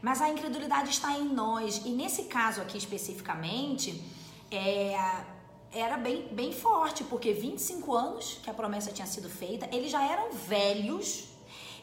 Mas 0.01 0.21
a 0.21 0.29
incredulidade 0.29 0.89
está 0.89 1.11
em 1.17 1.25
nós. 1.25 1.81
E 1.85 1.89
nesse 1.89 2.23
caso 2.23 2.61
aqui 2.61 2.77
especificamente, 2.77 4.01
é, 4.49 4.95
era 5.73 5.97
bem, 5.97 6.27
bem 6.31 6.51
forte, 6.53 7.03
porque 7.03 7.33
25 7.33 7.93
anos 7.93 8.39
que 8.43 8.49
a 8.49 8.53
promessa 8.53 8.91
tinha 8.91 9.07
sido 9.07 9.29
feita, 9.29 9.67
eles 9.71 9.91
já 9.91 10.03
eram 10.03 10.31
velhos 10.31 11.27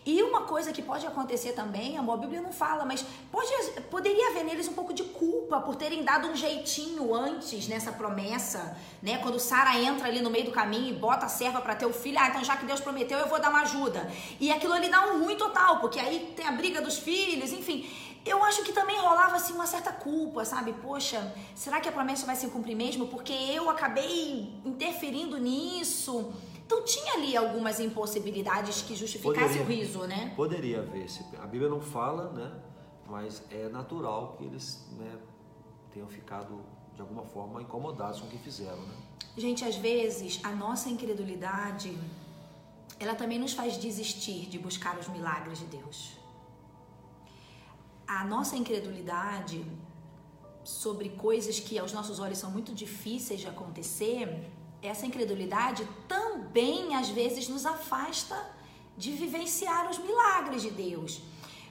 e 0.07 0.23
uma 0.23 0.43
coisa 0.43 0.71
que 0.71 0.83
pode 0.83 1.07
acontecer 1.07 1.53
também, 1.53 1.97
a 1.97 2.03
Bíblia 2.03 2.43
não 2.43 2.53
fala, 2.53 2.85
mas 2.85 3.03
pode, 3.33 3.49
poderia 3.91 4.31
haver 4.31 4.45
neles 4.45 4.69
um 4.69 4.75
pouco 4.75 4.93
de 4.93 5.03
culpa 5.03 5.61
por 5.61 5.77
terem 5.77 6.05
dado 6.05 6.29
um 6.29 6.37
jeitinho 6.37 7.15
antes 7.15 7.67
nessa 7.67 7.91
promessa, 7.91 8.77
né? 9.03 9.17
Quando 9.19 9.41
Sara 9.41 9.79
entra 9.79 10.07
ali 10.07 10.21
no 10.21 10.29
meio 10.29 10.45
do 10.45 10.51
caminho 10.51 10.91
e 10.91 10.93
bota 10.93 11.25
a 11.25 11.29
serva 11.31 11.63
para 11.63 11.75
ter 11.75 11.87
o 11.87 11.93
filho, 11.93 12.19
ah, 12.21 12.29
então 12.29 12.45
já 12.45 12.55
que 12.55 12.67
Deus 12.67 12.81
prometeu, 12.81 13.19
eu 13.19 13.29
vou 13.29 13.41
dar 13.41 13.49
uma 13.49 13.63
ajuda. 13.63 14.07
E 14.39 14.53
aquilo 14.53 14.75
ali 14.75 14.91
dá 14.91 15.07
um 15.07 15.25
ruim 15.25 15.37
total, 15.37 15.81
porque 15.81 15.99
aí 15.99 16.35
tem 16.37 16.47
a 16.47 16.53
briga 16.53 16.83
dos 16.83 16.99
filhos, 16.99 17.51
enfim. 17.51 17.89
Eu 18.25 18.43
acho 18.43 18.63
que 18.65 18.73
também 18.73 18.99
rolava 18.99 19.37
assim 19.37 19.53
uma 19.53 19.67
certa 19.67 19.93
culpa, 19.93 20.45
sabe? 20.45 20.73
Poxa, 20.73 21.35
será 21.55 21.81
que 21.81 21.89
a 21.89 21.93
promessa 21.93 22.25
vai 22.25 22.35
se 22.35 22.49
cumprir 22.49 22.75
mesmo? 22.75 23.07
Porque 23.09 23.33
eu 23.33 23.69
acabei 23.69 24.61
interferindo 24.65 25.37
nisso. 25.39 26.33
Então 26.65 26.83
tinha 26.85 27.15
ali 27.15 27.37
algumas 27.37 27.79
impossibilidades 27.81 28.81
que 28.81 28.97
justificassem 28.97 29.61
o 29.61 29.65
riso, 29.65 30.07
né? 30.07 30.33
Poderia 30.35 30.81
haver. 30.81 31.07
A 31.43 31.47
Bíblia 31.47 31.69
não 31.69 31.81
fala, 31.81 32.33
né? 32.33 32.51
Mas 33.07 33.43
é 33.51 33.69
natural 33.69 34.35
que 34.39 34.45
eles 34.45 34.89
né, 34.93 35.19
tenham 35.93 36.09
ficado 36.09 36.65
de 36.95 37.03
alguma 37.03 37.23
forma 37.25 37.61
incomodados 37.61 38.21
com 38.21 38.27
o 38.27 38.31
que 38.31 38.39
fizeram, 38.39 38.81
né? 38.81 38.95
Gente, 39.37 39.65
às 39.65 39.77
vezes 39.77 40.41
a 40.43 40.53
nossa 40.53 40.89
incredulidade 40.89 41.99
ela 42.99 43.15
também 43.15 43.39
nos 43.39 43.53
faz 43.53 43.77
desistir 43.77 44.47
de 44.47 44.59
buscar 44.59 44.97
os 44.99 45.09
milagres 45.09 45.59
de 45.59 45.67
Deus. 45.67 46.24
A 48.07 48.25
nossa 48.25 48.57
incredulidade 48.57 49.65
sobre 50.63 51.11
coisas 51.11 51.61
que 51.61 51.79
aos 51.79 51.93
nossos 51.93 52.19
olhos 52.19 52.39
são 52.39 52.51
muito 52.51 52.75
difíceis 52.75 53.41
de 53.41 53.47
acontecer, 53.47 54.51
essa 54.83 55.07
incredulidade 55.07 55.87
também 56.09 56.95
às 56.95 57.09
vezes 57.09 57.49
nos 57.49 57.65
afasta 57.67 58.37
de 58.97 59.13
vivenciar 59.13 59.91
os 59.91 59.99
milagres 59.99 60.63
de 60.63 60.71
Deus. 60.71 61.23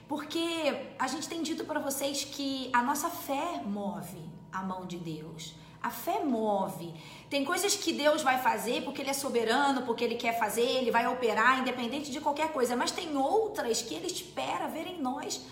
Porque 0.08 0.92
a 0.98 1.08
gente 1.08 1.28
tem 1.28 1.42
dito 1.42 1.64
para 1.64 1.80
vocês 1.80 2.24
que 2.24 2.68
a 2.72 2.82
nossa 2.82 3.08
fé 3.08 3.62
move 3.64 4.34
a 4.52 4.62
mão 4.62 4.86
de 4.86 4.96
Deus. 4.96 5.54
A 5.82 5.90
fé 5.90 6.24
move. 6.24 6.94
Tem 7.28 7.44
coisas 7.44 7.74
que 7.74 7.92
Deus 7.92 8.22
vai 8.22 8.38
fazer 8.40 8.82
porque 8.84 9.02
Ele 9.02 9.10
é 9.10 9.14
soberano, 9.14 9.82
porque 9.82 10.04
Ele 10.04 10.14
quer 10.14 10.38
fazer, 10.38 10.62
Ele 10.62 10.90
vai 10.90 11.06
operar, 11.06 11.60
independente 11.60 12.10
de 12.10 12.20
qualquer 12.20 12.52
coisa. 12.52 12.74
Mas 12.76 12.90
tem 12.90 13.16
outras 13.16 13.82
que 13.82 13.94
Ele 13.94 14.06
espera 14.06 14.66
ver 14.66 14.86
em 14.86 15.00
nós 15.00 15.42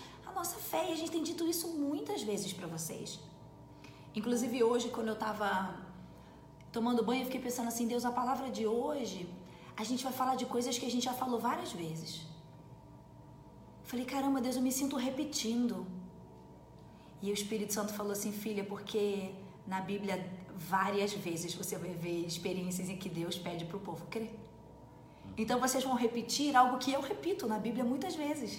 nossa 0.43 0.59
fé. 0.71 0.81
E 0.89 0.93
a 0.95 0.97
gente 0.99 1.11
tem 1.15 1.23
dito 1.29 1.43
isso 1.53 1.67
muitas 1.85 2.21
vezes 2.29 2.51
para 2.59 2.67
vocês. 2.75 3.09
Inclusive 4.19 4.57
hoje, 4.69 4.87
quando 4.95 5.09
eu 5.13 5.19
estava 5.19 5.49
tomando 6.75 7.05
banho, 7.07 7.21
eu 7.21 7.27
fiquei 7.29 7.43
pensando 7.47 7.69
assim, 7.73 7.87
Deus, 7.93 8.03
a 8.11 8.13
palavra 8.21 8.47
de 8.57 8.65
hoje, 8.79 9.19
a 9.81 9.83
gente 9.89 10.03
vai 10.07 10.13
falar 10.21 10.35
de 10.41 10.45
coisas 10.55 10.77
que 10.79 10.87
a 10.89 10.93
gente 10.93 11.05
já 11.09 11.15
falou 11.21 11.39
várias 11.49 11.71
vezes. 11.83 12.11
Falei, 13.91 14.05
caramba, 14.13 14.41
Deus, 14.45 14.55
eu 14.59 14.63
me 14.67 14.73
sinto 14.79 14.95
repetindo. 15.07 15.77
E 17.21 17.29
o 17.31 17.35
Espírito 17.39 17.73
Santo 17.77 17.91
falou 17.99 18.13
assim, 18.17 18.31
filha, 18.45 18.63
porque 18.73 19.01
na 19.73 19.79
Bíblia 19.91 20.15
várias 20.75 21.11
vezes 21.27 21.51
você 21.61 21.75
vai 21.83 21.93
ver 22.05 22.19
experiências 22.31 22.87
em 22.89 22.97
que 23.01 23.09
Deus 23.21 23.35
pede 23.47 23.63
para 23.69 23.77
o 23.77 23.83
povo 23.89 24.05
crer. 24.13 24.33
Então 25.41 25.57
vocês 25.65 25.83
vão 25.89 25.95
repetir 26.05 26.55
algo 26.61 26.77
que 26.83 26.91
eu 26.97 27.01
repito 27.11 27.47
na 27.53 27.57
Bíblia 27.65 27.85
muitas 27.93 28.15
vezes. 28.23 28.53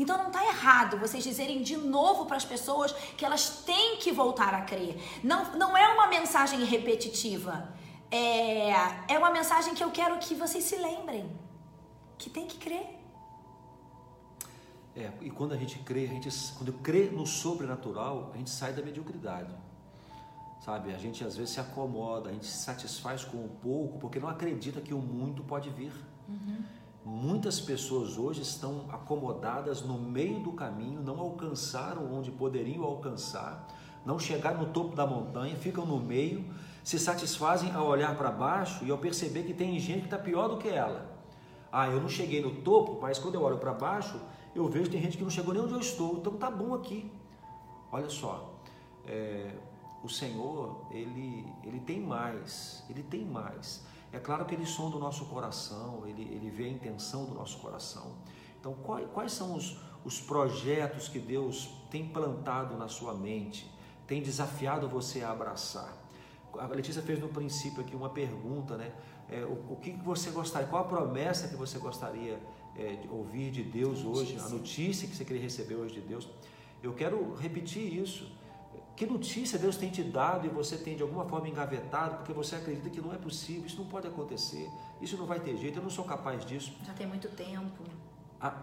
Então 0.00 0.16
não 0.16 0.28
está 0.28 0.42
errado 0.46 0.96
vocês 0.96 1.22
dizerem 1.22 1.62
de 1.62 1.76
novo 1.76 2.24
para 2.24 2.38
as 2.38 2.44
pessoas 2.44 2.90
que 3.18 3.24
elas 3.24 3.62
têm 3.66 3.98
que 3.98 4.10
voltar 4.10 4.54
a 4.54 4.62
crer. 4.62 4.96
Não, 5.22 5.52
não 5.58 5.76
é 5.76 5.86
uma 5.92 6.06
mensagem 6.06 6.64
repetitiva. 6.64 7.68
É, 8.10 8.70
é 9.14 9.18
uma 9.18 9.30
mensagem 9.30 9.74
que 9.74 9.84
eu 9.84 9.90
quero 9.90 10.16
que 10.18 10.34
vocês 10.34 10.64
se 10.64 10.76
lembrem. 10.76 11.30
Que 12.16 12.30
tem 12.30 12.46
que 12.46 12.56
crer. 12.56 12.98
É, 14.96 15.10
e 15.20 15.28
quando 15.28 15.52
a 15.52 15.56
gente 15.58 15.78
crê, 15.80 16.04
a 16.06 16.08
gente, 16.08 16.30
quando 16.56 16.72
crê 16.72 17.10
no 17.10 17.26
sobrenatural, 17.26 18.30
a 18.32 18.38
gente 18.38 18.48
sai 18.48 18.72
da 18.72 18.80
mediocridade. 18.82 19.54
Sabe? 20.64 20.94
A 20.94 20.98
gente 20.98 21.22
às 21.24 21.36
vezes 21.36 21.52
se 21.52 21.60
acomoda, 21.60 22.30
a 22.30 22.32
gente 22.32 22.46
se 22.46 22.64
satisfaz 22.64 23.22
com 23.22 23.36
o 23.36 23.48
pouco, 23.48 23.98
porque 23.98 24.18
não 24.18 24.30
acredita 24.30 24.80
que 24.80 24.94
o 24.94 24.98
muito 24.98 25.42
pode 25.42 25.68
vir. 25.68 25.92
Uhum. 26.26 26.64
Muitas 27.04 27.58
pessoas 27.58 28.18
hoje 28.18 28.42
estão 28.42 28.84
acomodadas 28.90 29.80
no 29.80 29.98
meio 29.98 30.40
do 30.40 30.52
caminho, 30.52 31.00
não 31.00 31.18
alcançaram 31.18 32.12
onde 32.12 32.30
poderiam 32.30 32.84
alcançar, 32.84 33.66
não 34.04 34.18
chegaram 34.18 34.60
no 34.60 34.66
topo 34.66 34.94
da 34.94 35.06
montanha, 35.06 35.56
ficam 35.56 35.86
no 35.86 35.98
meio, 35.98 36.44
se 36.84 36.98
satisfazem 36.98 37.72
ao 37.72 37.86
olhar 37.86 38.16
para 38.16 38.30
baixo 38.30 38.84
e 38.84 38.90
ao 38.90 38.98
perceber 38.98 39.44
que 39.44 39.54
tem 39.54 39.78
gente 39.78 40.00
que 40.00 40.06
está 40.06 40.18
pior 40.18 40.48
do 40.48 40.58
que 40.58 40.68
ela. 40.68 41.10
Ah, 41.72 41.88
eu 41.88 42.00
não 42.00 42.08
cheguei 42.08 42.42
no 42.42 42.56
topo, 42.62 42.98
mas 43.00 43.18
quando 43.18 43.36
eu 43.36 43.42
olho 43.42 43.58
para 43.58 43.72
baixo, 43.72 44.20
eu 44.54 44.68
vejo 44.68 44.86
que 44.86 44.90
tem 44.90 45.02
gente 45.02 45.16
que 45.16 45.22
não 45.22 45.30
chegou 45.30 45.54
nem 45.54 45.62
onde 45.62 45.72
eu 45.72 45.80
estou, 45.80 46.18
então 46.18 46.34
tá 46.34 46.50
bom 46.50 46.74
aqui. 46.74 47.10
Olha 47.90 48.10
só, 48.10 48.60
é, 49.06 49.54
o 50.02 50.08
Senhor, 50.08 50.84
ele, 50.90 51.46
ele 51.64 51.80
tem 51.80 52.00
mais, 52.00 52.84
ele 52.90 53.02
tem 53.02 53.24
mais. 53.24 53.84
É 54.12 54.18
claro 54.18 54.44
que 54.44 54.54
ele 54.54 54.66
sonda 54.66 54.96
o 54.96 55.00
nosso 55.00 55.26
coração, 55.26 56.02
ele, 56.06 56.22
ele 56.22 56.50
vê 56.50 56.64
a 56.64 56.68
intenção 56.68 57.26
do 57.26 57.34
nosso 57.34 57.58
coração. 57.58 58.16
Então, 58.58 58.74
quais, 58.74 59.08
quais 59.12 59.32
são 59.32 59.54
os, 59.54 59.78
os 60.04 60.20
projetos 60.20 61.08
que 61.08 61.18
Deus 61.18 61.70
tem 61.90 62.08
plantado 62.08 62.76
na 62.76 62.88
sua 62.88 63.14
mente, 63.14 63.70
tem 64.06 64.20
desafiado 64.20 64.88
você 64.88 65.22
a 65.22 65.30
abraçar? 65.30 65.96
A 66.58 66.66
Letícia 66.66 67.00
fez 67.00 67.20
no 67.20 67.28
princípio 67.28 67.80
aqui 67.80 67.94
uma 67.94 68.10
pergunta, 68.10 68.76
né? 68.76 68.92
É, 69.28 69.44
o, 69.44 69.74
o, 69.74 69.76
que 69.76 69.92
você 69.92 70.30
gostaria, 70.30 70.66
qual 70.66 70.82
a 70.82 70.88
promessa 70.88 71.46
que 71.46 71.54
você 71.54 71.78
gostaria 71.78 72.40
é, 72.76 72.96
de 72.96 73.08
ouvir 73.08 73.52
de 73.52 73.62
Deus 73.62 74.04
hoje, 74.04 74.36
a 74.40 74.48
notícia 74.48 75.06
que 75.06 75.14
você 75.14 75.24
queria 75.24 75.40
receber 75.40 75.76
hoje 75.76 75.94
de 75.94 76.00
Deus? 76.00 76.28
Eu 76.82 76.92
quero 76.94 77.34
repetir 77.34 77.96
isso. 77.96 78.39
Que 78.96 79.06
notícia 79.06 79.58
Deus 79.58 79.76
tem 79.76 79.90
te 79.90 80.02
dado 80.02 80.46
e 80.46 80.50
você 80.50 80.76
tem 80.76 80.94
de 80.94 81.02
alguma 81.02 81.24
forma 81.24 81.48
engavetado 81.48 82.16
porque 82.16 82.32
você 82.32 82.56
acredita 82.56 82.90
que 82.90 83.00
não 83.00 83.12
é 83.12 83.16
possível, 83.16 83.64
isso 83.66 83.78
não 83.78 83.86
pode 83.86 84.06
acontecer, 84.06 84.68
isso 85.00 85.16
não 85.16 85.26
vai 85.26 85.40
ter 85.40 85.56
jeito, 85.56 85.78
eu 85.78 85.82
não 85.82 85.90
sou 85.90 86.04
capaz 86.04 86.44
disso. 86.44 86.72
Já 86.84 86.92
tem 86.92 87.06
muito 87.06 87.28
tempo. 87.28 87.82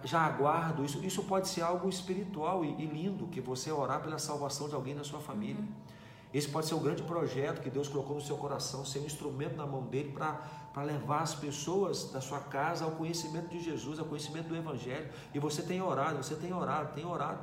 Já 0.03 0.21
aguardo 0.21 0.83
isso. 0.83 1.03
Isso 1.05 1.23
pode 1.23 1.47
ser 1.47 1.61
algo 1.61 1.87
espiritual 1.87 2.65
e, 2.65 2.85
lindo, 2.85 3.27
que 3.27 3.39
você 3.39 3.71
orar 3.71 4.01
pela 4.01 4.17
salvação 4.17 4.67
de 4.67 4.73
alguém 4.73 4.95
na 4.95 5.03
sua 5.03 5.19
família. 5.19 5.61
Uhum. 5.61 5.87
Esse 6.33 6.49
pode 6.49 6.67
ser 6.67 6.75
o 6.75 6.79
grande 6.79 7.03
projeto 7.03 7.61
que 7.61 7.69
Deus 7.69 7.87
colocou 7.87 8.15
no 8.15 8.21
seu 8.21 8.37
coração, 8.37 8.83
ser 8.83 8.99
um 8.99 9.05
instrumento 9.05 9.55
na 9.55 9.65
mão 9.65 9.83
dele 9.83 10.11
para 10.11 10.83
levar 10.83 11.21
as 11.21 11.33
pessoas 11.33 12.11
da 12.11 12.19
sua 12.19 12.39
casa 12.39 12.85
ao 12.85 12.91
conhecimento 12.91 13.49
de 13.49 13.59
Jesus, 13.59 13.97
ao 13.97 14.05
conhecimento 14.05 14.47
do 14.47 14.55
Evangelho. 14.55 15.09
E 15.33 15.39
você 15.39 15.61
tem 15.61 15.81
orado, 15.81 16.21
você 16.21 16.35
tem 16.35 16.53
orado, 16.53 16.93
tem 16.93 17.05
orado 17.05 17.39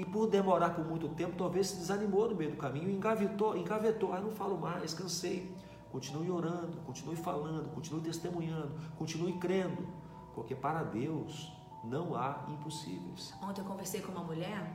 e 0.00 0.04
por 0.06 0.26
demorar 0.26 0.70
por 0.70 0.82
muito 0.82 1.10
tempo, 1.10 1.36
talvez 1.36 1.66
se 1.66 1.76
desanimou 1.76 2.26
no 2.30 2.34
meio 2.34 2.52
do 2.52 2.56
caminho, 2.56 2.90
engavetou, 2.90 3.54
engavetou, 3.54 4.14
ah, 4.14 4.20
não 4.20 4.30
falo 4.30 4.56
mais, 4.58 4.94
cansei. 4.94 5.54
Continue 5.92 6.30
orando, 6.30 6.78
continue 6.86 7.16
falando, 7.16 7.68
continue 7.74 8.00
testemunhando, 8.00 8.72
continue 8.96 9.34
crendo, 9.34 9.86
porque 10.34 10.54
para 10.54 10.84
Deus 10.84 11.52
não 11.84 12.14
há 12.14 12.46
impossíveis. 12.48 13.34
Ontem 13.42 13.60
eu 13.60 13.66
conversei 13.66 14.00
com 14.00 14.10
uma 14.12 14.24
mulher 14.24 14.72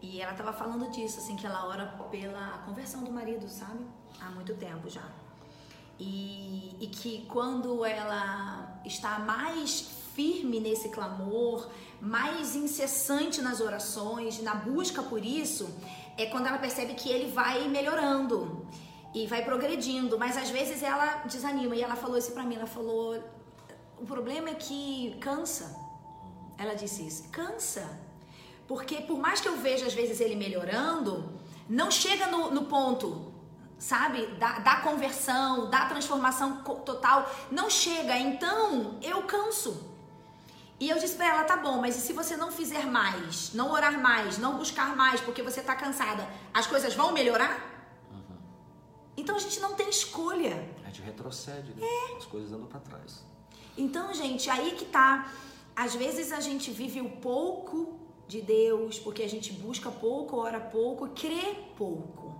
e 0.00 0.20
ela 0.20 0.30
estava 0.30 0.52
falando 0.52 0.88
disso, 0.92 1.18
assim, 1.18 1.34
que 1.34 1.44
ela 1.44 1.66
ora 1.66 1.86
pela 2.08 2.58
conversão 2.58 3.02
do 3.02 3.10
marido, 3.10 3.48
sabe? 3.48 3.84
Há 4.20 4.30
muito 4.30 4.54
tempo 4.54 4.88
já. 4.88 5.10
E, 6.00 6.76
e 6.80 6.86
que 6.86 7.26
quando 7.28 7.84
ela 7.84 8.80
está 8.84 9.18
mais 9.18 9.82
firme 10.14 10.58
nesse 10.58 10.88
clamor, 10.88 11.68
mais 12.00 12.56
incessante 12.56 13.42
nas 13.42 13.60
orações, 13.60 14.42
na 14.42 14.54
busca 14.54 15.02
por 15.02 15.22
isso, 15.22 15.68
é 16.16 16.26
quando 16.26 16.46
ela 16.46 16.58
percebe 16.58 16.94
que 16.94 17.10
ele 17.10 17.30
vai 17.30 17.68
melhorando 17.68 18.66
e 19.14 19.26
vai 19.26 19.44
progredindo, 19.44 20.18
mas 20.18 20.36
às 20.36 20.48
vezes 20.48 20.82
ela 20.82 21.16
desanima 21.26 21.76
e 21.76 21.82
ela 21.82 21.96
falou 21.96 22.16
isso 22.16 22.32
para 22.32 22.44
mim, 22.44 22.54
ela 22.54 22.66
falou: 22.66 23.22
"O 23.98 24.06
problema 24.06 24.50
é 24.50 24.54
que 24.54 25.16
cansa. 25.20 25.76
Ela 26.56 26.74
disse 26.74 27.06
isso. 27.06 27.28
Cansa. 27.30 27.86
Porque 28.66 28.96
por 29.02 29.18
mais 29.18 29.40
que 29.40 29.48
eu 29.48 29.56
veja 29.56 29.86
às 29.86 29.94
vezes 29.94 30.20
ele 30.20 30.36
melhorando, 30.36 31.28
não 31.68 31.90
chega 31.90 32.26
no, 32.26 32.50
no 32.50 32.64
ponto, 32.66 33.29
sabe, 33.80 34.26
da, 34.38 34.58
da 34.58 34.76
conversão, 34.82 35.70
da 35.70 35.86
transformação 35.86 36.62
total. 36.62 37.28
Não 37.50 37.68
chega. 37.68 38.16
Então 38.16 38.98
eu 39.02 39.22
canso. 39.22 39.90
E 40.78 40.88
eu 40.88 40.98
disse 40.98 41.16
para 41.16 41.26
ela, 41.26 41.44
tá 41.44 41.56
bom, 41.56 41.78
mas 41.80 41.96
e 41.96 42.00
se 42.00 42.12
você 42.12 42.36
não 42.36 42.50
fizer 42.50 42.86
mais, 42.86 43.52
não 43.52 43.70
orar 43.70 44.00
mais, 44.00 44.38
não 44.38 44.56
buscar 44.56 44.96
mais, 44.96 45.20
porque 45.20 45.42
você 45.42 45.60
tá 45.60 45.74
cansada, 45.74 46.26
as 46.54 46.66
coisas 46.66 46.94
vão 46.94 47.12
melhorar? 47.12 47.52
Uhum. 48.10 48.36
Então 49.14 49.36
a 49.36 49.38
gente 49.38 49.60
não 49.60 49.74
tem 49.74 49.90
escolha. 49.90 50.66
A 50.82 50.86
gente 50.86 51.02
retrocede, 51.02 51.74
né? 51.74 51.86
É. 51.86 52.16
As 52.16 52.24
coisas 52.24 52.50
andam 52.52 52.66
para 52.66 52.80
trás. 52.80 53.22
Então, 53.76 54.14
gente, 54.14 54.48
aí 54.48 54.72
que 54.72 54.86
tá. 54.86 55.30
Às 55.76 55.94
vezes 55.94 56.32
a 56.32 56.40
gente 56.40 56.70
vive 56.70 57.00
o 57.02 57.10
pouco 57.10 57.98
de 58.26 58.40
Deus, 58.40 58.98
porque 58.98 59.22
a 59.22 59.28
gente 59.28 59.52
busca 59.52 59.90
pouco, 59.90 60.36
ora 60.36 60.60
pouco, 60.60 61.08
crê 61.08 61.56
pouco. 61.76 62.39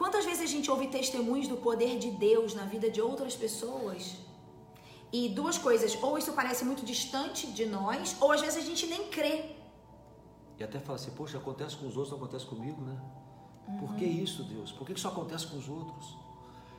Quantas 0.00 0.24
vezes 0.24 0.40
a 0.40 0.46
gente 0.46 0.70
ouve 0.70 0.86
testemunhos 0.88 1.46
do 1.46 1.58
poder 1.58 1.98
de 1.98 2.10
Deus 2.10 2.54
na 2.54 2.64
vida 2.64 2.90
de 2.90 3.02
outras 3.02 3.36
pessoas 3.36 4.16
e 5.12 5.28
duas 5.28 5.58
coisas, 5.58 5.94
ou 6.02 6.16
isso 6.16 6.32
parece 6.32 6.64
muito 6.64 6.86
distante 6.86 7.46
de 7.48 7.66
nós, 7.66 8.16
ou 8.18 8.32
às 8.32 8.40
vezes 8.40 8.56
a 8.62 8.66
gente 8.66 8.86
nem 8.86 9.08
crê. 9.08 9.56
E 10.58 10.64
até 10.64 10.78
fala 10.78 10.96
assim, 10.96 11.10
poxa, 11.10 11.36
acontece 11.36 11.76
com 11.76 11.86
os 11.86 11.98
outros, 11.98 12.12
não 12.12 12.16
acontece 12.16 12.46
comigo, 12.46 12.80
né? 12.80 12.98
Uhum. 13.68 13.76
Por 13.76 13.94
que 13.96 14.06
isso, 14.06 14.42
Deus? 14.42 14.72
Por 14.72 14.86
que 14.86 14.94
isso 14.94 15.06
acontece 15.06 15.46
com 15.48 15.58
os 15.58 15.68
outros? 15.68 16.16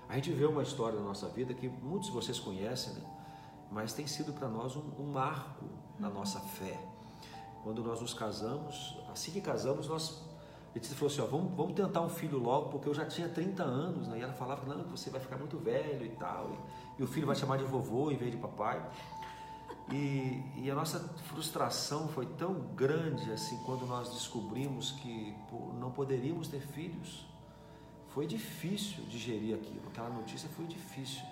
A 0.09 0.15
gente 0.15 0.31
vê 0.31 0.45
uma 0.45 0.63
história 0.63 0.97
na 0.99 1.05
nossa 1.05 1.29
vida 1.29 1.53
que 1.53 1.69
muitos 1.69 2.07
de 2.07 2.15
vocês 2.15 2.39
conhecem, 2.39 2.93
né? 2.93 3.03
Mas 3.69 3.93
tem 3.93 4.07
sido 4.07 4.33
para 4.33 4.49
nós 4.49 4.75
um, 4.75 4.83
um 4.97 5.11
marco 5.11 5.65
na 5.99 6.07
uhum. 6.07 6.15
nossa 6.15 6.39
fé. 6.39 6.83
Quando 7.63 7.83
nós 7.83 8.01
nos 8.01 8.15
casamos, 8.15 8.97
assim 9.11 9.31
que 9.31 9.41
casamos, 9.41 9.87
nós 9.87 10.30
a 10.73 10.77
gente 10.79 10.93
falou 10.95 11.11
assim, 11.11 11.21
ó, 11.21 11.25
vamos, 11.25 11.53
vamos 11.53 11.73
tentar 11.73 12.01
um 12.01 12.09
filho 12.09 12.37
logo, 12.37 12.69
porque 12.69 12.87
eu 12.87 12.93
já 12.93 13.05
tinha 13.05 13.27
30 13.27 13.61
anos, 13.61 14.07
né? 14.07 14.19
E 14.19 14.21
ela 14.21 14.33
falava, 14.33 14.65
não, 14.73 14.85
você 14.85 15.09
vai 15.09 15.19
ficar 15.19 15.37
muito 15.37 15.57
velho 15.57 16.05
e 16.05 16.09
tal. 16.11 16.49
E, 16.97 17.01
e 17.01 17.03
o 17.03 17.07
filho 17.07 17.27
vai 17.27 17.35
chamar 17.35 17.57
de 17.57 17.65
vovô 17.65 18.09
em 18.09 18.15
vez 18.15 18.31
de 18.31 18.37
papai. 18.37 18.81
E, 19.91 20.41
e, 20.55 20.71
a 20.71 20.75
nossa 20.75 20.99
frustração 21.27 22.07
foi 22.07 22.25
tão 22.25 22.53
grande 22.75 23.29
assim 23.31 23.57
quando 23.65 23.85
nós 23.85 24.09
descobrimos 24.09 24.91
que 24.91 25.35
pô, 25.49 25.73
não 25.73 25.91
poderíamos 25.91 26.47
ter 26.47 26.61
filhos. 26.61 27.25
Foi 28.07 28.25
difícil 28.25 29.03
digerir 29.05 29.55
aquilo. 29.55 29.87
Aquela 29.89 30.09
notícia 30.09 30.47
foi 30.55 30.65
difícil, 30.65 31.23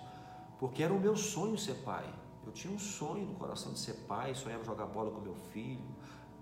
porque 0.58 0.82
era 0.82 0.92
o 0.92 1.00
meu 1.00 1.16
sonho 1.16 1.56
ser 1.56 1.76
pai. 1.76 2.04
Eu 2.44 2.52
tinha 2.52 2.72
um 2.72 2.78
sonho 2.78 3.24
no 3.24 3.34
coração 3.34 3.72
de 3.72 3.78
ser 3.78 3.94
pai, 4.06 4.34
sonhava 4.34 4.64
jogar 4.64 4.86
bola 4.86 5.10
com 5.10 5.20
meu 5.20 5.34
filho, 5.34 5.84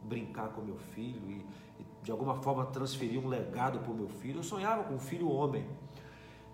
brincar 0.03 0.49
com 0.49 0.63
meu 0.63 0.77
filho 0.77 1.31
e 1.31 1.47
de 2.03 2.11
alguma 2.11 2.35
forma 2.37 2.67
transferir 2.67 3.19
um 3.25 3.29
legado 3.29 3.81
para 3.81 3.91
o 3.91 3.95
meu 3.95 4.09
filho. 4.09 4.39
Eu 4.39 4.43
sonhava 4.43 4.85
com 4.85 4.95
um 4.95 5.01
filho 5.01 5.31
homem. 5.31 5.67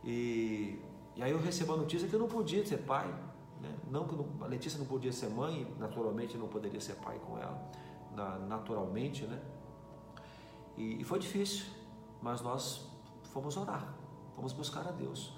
E 0.03 0.79
e 1.17 1.23
aí 1.23 1.31
eu 1.31 1.39
recebo 1.39 1.75
a 1.75 1.77
notícia 1.77 2.09
que 2.09 2.15
eu 2.15 2.19
não 2.19 2.29
podia 2.29 2.65
ser 2.67 2.79
pai. 2.79 3.07
Né? 3.61 3.73
Não 3.91 4.07
que 4.07 4.15
a 4.43 4.47
Letícia 4.47 4.79
não 4.79 4.87
podia 4.87 5.13
ser 5.13 5.31
mãe, 5.31 5.67
naturalmente 5.79 6.37
não 6.37 6.49
poderia 6.49 6.81
ser 6.81 6.95
pai 6.95 7.19
com 7.25 7.39
ela, 7.39 7.71
na, 8.15 8.39
naturalmente, 8.39 9.25
né? 9.25 9.41
E, 10.77 11.01
e 11.01 11.05
foi 11.05 11.21
difícil, 11.21 11.67
mas 12.21 12.41
nós 12.41 12.89
fomos 13.33 13.57
orar, 13.57 13.95
fomos 14.35 14.53
buscar 14.53 14.87
a 14.89 14.91
Deus. 14.91 15.33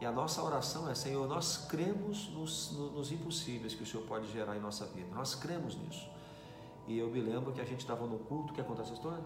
E 0.00 0.04
a 0.04 0.12
nossa 0.12 0.42
oração 0.42 0.88
é, 0.90 0.94
Senhor, 0.94 1.26
nós 1.26 1.66
cremos 1.68 2.28
nos, 2.34 2.72
nos, 2.72 3.10
impossíveis 3.10 3.74
que 3.74 3.84
o 3.84 3.86
Senhor 3.86 4.04
pode 4.04 4.30
gerar 4.30 4.56
em 4.56 4.60
nossa 4.60 4.84
vida. 4.86 5.08
Nós 5.14 5.34
cremos 5.34 5.76
nisso. 5.76 6.10
E 6.86 6.98
eu 6.98 7.08
me 7.08 7.20
lembro 7.20 7.52
que 7.52 7.60
a 7.60 7.64
gente 7.64 7.80
estava 7.80 8.06
no 8.06 8.18
culto, 8.18 8.52
quer 8.52 8.64
contar 8.64 8.82
essa 8.82 8.92
história? 8.92 9.24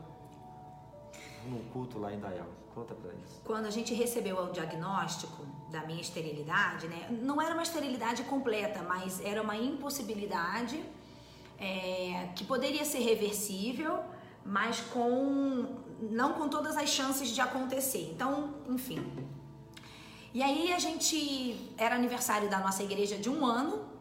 Num 1.49 1.63
culto 1.73 1.99
lá 1.99 2.13
em 2.13 2.19
Dayal. 2.19 2.47
Conta 2.75 2.95
pra 2.95 3.11
eles. 3.11 3.41
Quando 3.45 3.67
a 3.67 3.71
gente 3.71 3.95
recebeu 3.95 4.37
o 4.37 4.53
diagnóstico 4.53 5.47
da 5.71 5.87
minha 5.87 6.01
esterilidade, 6.01 6.87
né? 6.88 7.09
Não 7.23 7.40
era 7.40 7.55
uma 7.55 7.62
esterilidade 7.62 8.23
completa, 8.25 8.83
mas 8.83 9.25
era 9.25 9.40
uma 9.40 9.57
impossibilidade 9.57 10.85
é, 11.59 12.29
que 12.37 12.45
poderia 12.45 12.85
ser 12.85 12.99
reversível, 12.99 14.01
mas 14.45 14.81
com 14.81 15.85
não 16.01 16.35
com 16.35 16.49
todas 16.49 16.77
as 16.77 16.90
chances 16.90 17.31
de 17.31 17.40
acontecer. 17.40 18.11
Então, 18.12 18.55
enfim. 18.69 19.03
E 20.35 20.42
aí 20.42 20.71
a 20.73 20.79
gente 20.79 21.73
era 21.79 21.95
aniversário 21.95 22.51
da 22.51 22.59
nossa 22.59 22.83
igreja 22.83 23.16
de 23.16 23.31
um 23.31 23.45
ano 23.47 23.95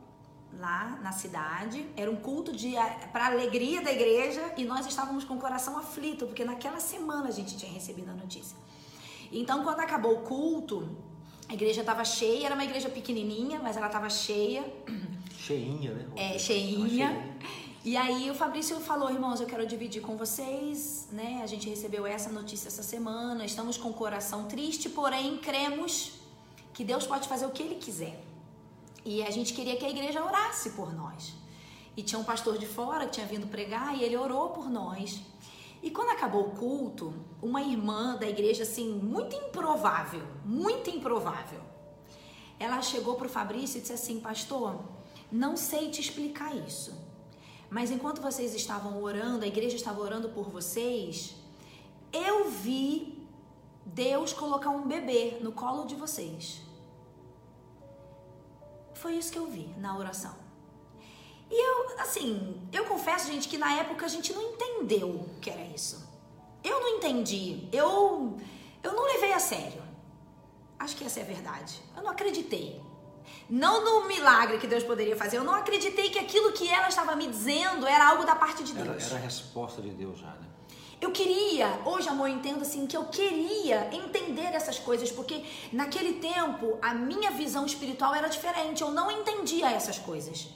lá 0.59 0.99
na 1.01 1.11
cidade. 1.11 1.85
Era 1.95 2.09
um 2.09 2.15
culto 2.15 2.51
de 2.51 2.73
para 3.11 3.27
alegria 3.27 3.81
da 3.81 3.91
igreja 3.91 4.53
e 4.57 4.63
nós 4.63 4.85
estávamos 4.85 5.23
com 5.23 5.35
o 5.35 5.39
coração 5.39 5.77
aflito 5.77 6.25
porque 6.25 6.43
naquela 6.43 6.79
semana 6.79 7.27
a 7.27 7.31
gente 7.31 7.57
tinha 7.57 7.71
recebido 7.71 8.09
a 8.09 8.13
notícia. 8.13 8.57
Então, 9.31 9.63
quando 9.63 9.79
acabou 9.79 10.13
o 10.13 10.21
culto, 10.21 10.87
a 11.49 11.53
igreja 11.53 11.81
estava 11.81 12.03
cheia, 12.03 12.45
era 12.45 12.55
uma 12.55 12.63
igreja 12.63 12.89
pequenininha, 12.89 13.59
mas 13.61 13.77
ela 13.77 13.87
estava 13.87 14.09
cheia. 14.09 14.63
Cheinha, 15.37 15.93
né? 15.93 16.05
É, 16.15 16.39
cheinha. 16.39 17.35
E 17.83 17.95
aí 17.95 18.31
o 18.31 18.33
Fabrício 18.33 18.79
falou, 18.79 19.11
irmãos, 19.11 19.39
eu 19.39 19.45
quero 19.45 19.63
dividir 19.67 20.01
com 20.01 20.17
vocês, 20.17 21.07
né? 21.11 21.41
A 21.43 21.45
gente 21.45 21.69
recebeu 21.69 22.07
essa 22.07 22.31
notícia 22.31 22.67
essa 22.67 22.81
semana, 22.81 23.45
estamos 23.45 23.77
com 23.77 23.89
o 23.89 23.93
coração 23.93 24.45
triste, 24.45 24.89
porém 24.89 25.37
cremos 25.37 26.13
que 26.73 26.83
Deus 26.83 27.05
pode 27.05 27.27
fazer 27.27 27.45
o 27.45 27.51
que 27.51 27.61
Ele 27.61 27.75
quiser. 27.75 28.24
E 29.05 29.21
a 29.21 29.29
gente 29.29 29.53
queria 29.53 29.77
que 29.77 29.85
a 29.85 29.89
igreja 29.89 30.25
orasse 30.25 30.71
por 30.71 30.91
nós. 30.91 31.35
E 31.95 32.01
tinha 32.01 32.19
um 32.19 32.23
pastor 32.23 32.57
de 32.57 32.65
fora 32.65 33.05
que 33.05 33.11
tinha 33.11 33.27
vindo 33.27 33.47
pregar 33.47 33.95
e 33.95 34.03
ele 34.03 34.17
orou 34.17 34.49
por 34.49 34.67
nós. 34.69 35.21
E 35.83 35.91
quando 35.91 36.09
acabou 36.09 36.47
o 36.47 36.51
culto, 36.51 37.13
uma 37.39 37.61
irmã 37.61 38.15
da 38.15 38.27
igreja, 38.27 38.63
assim, 38.63 38.89
muito 38.89 39.35
improvável, 39.35 40.23
muito 40.43 40.89
improvável, 40.89 41.61
ela 42.59 42.81
chegou 42.81 43.13
para 43.15 43.27
o 43.27 43.29
Fabrício 43.29 43.77
e 43.77 43.81
disse 43.81 43.93
assim: 43.93 44.19
Pastor, 44.19 44.83
não 45.31 45.55
sei 45.55 45.91
te 45.91 46.01
explicar 46.01 46.55
isso, 46.55 46.91
mas 47.69 47.91
enquanto 47.91 48.21
vocês 48.21 48.55
estavam 48.55 49.01
orando, 49.03 49.45
a 49.45 49.47
igreja 49.47 49.75
estava 49.75 50.01
orando 50.01 50.29
por 50.29 50.49
vocês, 50.49 51.35
eu 52.11 52.49
vi 52.49 53.23
Deus 53.85 54.33
colocar 54.33 54.71
um 54.71 54.87
bebê 54.87 55.37
no 55.41 55.51
colo 55.51 55.85
de 55.85 55.93
vocês. 55.93 56.64
Foi 58.95 59.13
isso 59.13 59.31
que 59.31 59.37
eu 59.37 59.47
vi 59.47 59.67
na 59.77 59.97
oração. 59.97 60.35
E 61.49 61.63
eu, 61.63 61.99
assim, 61.99 62.67
eu 62.71 62.85
confesso, 62.85 63.27
gente, 63.27 63.47
que 63.47 63.57
na 63.57 63.73
época 63.75 64.05
a 64.05 64.09
gente 64.09 64.33
não 64.33 64.41
entendeu 64.41 65.09
o 65.09 65.39
que 65.39 65.49
era 65.49 65.61
isso. 65.61 66.03
Eu 66.63 66.79
não 66.81 66.97
entendi. 66.97 67.69
Eu, 67.71 68.37
eu 68.81 68.93
não 68.93 69.03
levei 69.03 69.31
a 69.31 69.39
sério. 69.39 69.83
Acho 70.79 70.95
que 70.95 71.03
essa 71.03 71.19
é 71.19 71.23
a 71.23 71.25
verdade. 71.25 71.81
Eu 71.95 72.03
não 72.03 72.11
acreditei. 72.11 72.81
Não 73.49 73.83
no 73.83 74.07
milagre 74.07 74.57
que 74.57 74.67
Deus 74.67 74.83
poderia 74.83 75.15
fazer. 75.15 75.37
Eu 75.37 75.43
não 75.43 75.53
acreditei 75.53 76.09
que 76.09 76.17
aquilo 76.17 76.51
que 76.51 76.67
ela 76.67 76.89
estava 76.89 77.15
me 77.15 77.27
dizendo 77.27 77.85
era 77.85 78.09
algo 78.09 78.25
da 78.25 78.35
parte 78.35 78.63
de 78.63 78.73
Deus. 78.73 78.87
Era, 78.87 79.03
era 79.03 79.15
a 79.15 79.19
resposta 79.19 79.81
de 79.81 79.91
Deus 79.91 80.17
já, 80.17 80.31
né? 80.31 80.47
Eu 81.05 81.11
queria, 81.11 81.67
hoje 81.85 82.09
amor, 82.09 82.27
entendo 82.29 82.63
assim, 82.63 82.87
que 82.87 82.97
eu 82.97 83.05
queria 83.05 83.87
entender 83.93 84.49
essas 84.55 84.79
coisas, 84.79 85.11
porque 85.11 85.43
naquele 85.71 86.13
tempo 86.13 86.79
a 86.81 86.95
minha 86.95 87.29
visão 87.29 87.63
espiritual 87.63 88.15
era 88.15 88.27
diferente, 88.27 88.81
eu 88.81 88.89
não 88.89 89.11
entendia 89.11 89.69
essas 89.69 89.99
coisas. 89.99 90.47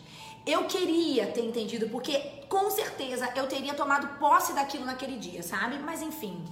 Eu 0.47 0.65
queria 0.65 1.27
ter 1.27 1.45
entendido, 1.45 1.87
porque 1.89 2.17
com 2.49 2.67
certeza 2.71 3.31
eu 3.35 3.45
teria 3.45 3.75
tomado 3.75 4.17
posse 4.17 4.53
daquilo 4.53 4.85
naquele 4.85 5.19
dia, 5.19 5.43
sabe? 5.43 5.77
Mas 5.77 6.01
enfim. 6.01 6.43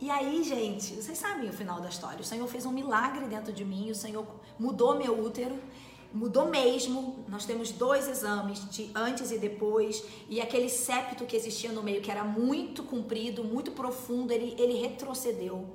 E 0.00 0.10
aí, 0.10 0.42
gente, 0.42 0.96
vocês 0.96 1.16
sabem 1.16 1.48
o 1.48 1.52
final 1.52 1.80
da 1.80 1.88
história. 1.88 2.20
O 2.22 2.24
Senhor 2.24 2.48
fez 2.48 2.66
um 2.66 2.72
milagre 2.72 3.24
dentro 3.26 3.52
de 3.52 3.64
mim, 3.64 3.88
o 3.92 3.94
Senhor 3.94 4.26
mudou 4.58 4.98
meu 4.98 5.16
útero, 5.24 5.62
mudou 6.14 6.48
mesmo. 6.48 7.24
Nós 7.28 7.44
temos 7.44 7.72
dois 7.72 8.08
exames 8.08 8.70
de 8.70 8.90
antes 8.94 9.32
e 9.32 9.38
depois, 9.38 10.02
e 10.28 10.40
aquele 10.40 10.68
septo 10.70 11.26
que 11.26 11.36
existia 11.36 11.72
no 11.72 11.82
meio, 11.82 12.00
que 12.00 12.10
era 12.10 12.22
muito 12.24 12.84
comprido, 12.84 13.42
muito 13.42 13.72
profundo, 13.72 14.32
ele, 14.32 14.54
ele 14.58 14.80
retrocedeu, 14.80 15.68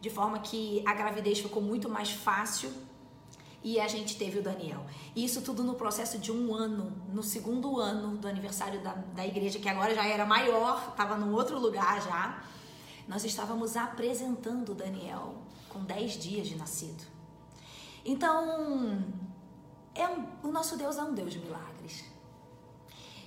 de 0.00 0.10
forma 0.10 0.40
que 0.40 0.82
a 0.84 0.92
gravidez 0.92 1.38
ficou 1.38 1.62
muito 1.62 1.88
mais 1.88 2.10
fácil 2.10 2.70
e 3.62 3.80
a 3.80 3.88
gente 3.88 4.16
teve 4.16 4.38
o 4.38 4.42
Daniel. 4.42 4.84
Isso 5.14 5.40
tudo 5.42 5.62
no 5.62 5.74
processo 5.74 6.18
de 6.18 6.32
um 6.32 6.54
ano, 6.54 6.92
no 7.12 7.22
segundo 7.22 7.78
ano 7.80 8.16
do 8.16 8.28
aniversário 8.28 8.80
da, 8.82 8.92
da 8.92 9.26
igreja, 9.26 9.58
que 9.58 9.68
agora 9.68 9.94
já 9.94 10.06
era 10.06 10.26
maior, 10.26 10.88
estava 10.90 11.16
num 11.16 11.32
outro 11.32 11.58
lugar 11.58 12.02
já. 12.02 12.42
Nós 13.06 13.24
estávamos 13.24 13.76
apresentando 13.76 14.70
o 14.72 14.74
Daniel 14.74 15.36
com 15.68 15.80
10 15.80 16.18
dias 16.18 16.48
de 16.48 16.56
nascido. 16.56 17.02
Então, 18.04 19.04
é 19.98 20.08
um, 20.08 20.48
o 20.48 20.52
nosso 20.52 20.76
Deus 20.76 20.96
é 20.96 21.02
um 21.02 21.12
Deus 21.12 21.32
de 21.32 21.40
milagres. 21.40 22.04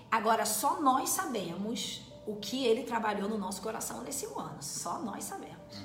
Agora, 0.09 0.45
só 0.45 0.81
nós 0.81 1.09
sabemos 1.09 2.01
o 2.25 2.35
que 2.35 2.65
ele 2.65 2.83
trabalhou 2.83 3.29
no 3.29 3.37
nosso 3.37 3.61
coração 3.61 4.01
nesse 4.01 4.25
ano. 4.25 4.57
Só 4.61 4.99
nós 4.99 5.23
sabemos. 5.23 5.75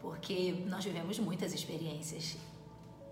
Porque 0.00 0.64
nós 0.66 0.84
vivemos 0.84 1.18
muitas 1.18 1.52
experiências 1.52 2.36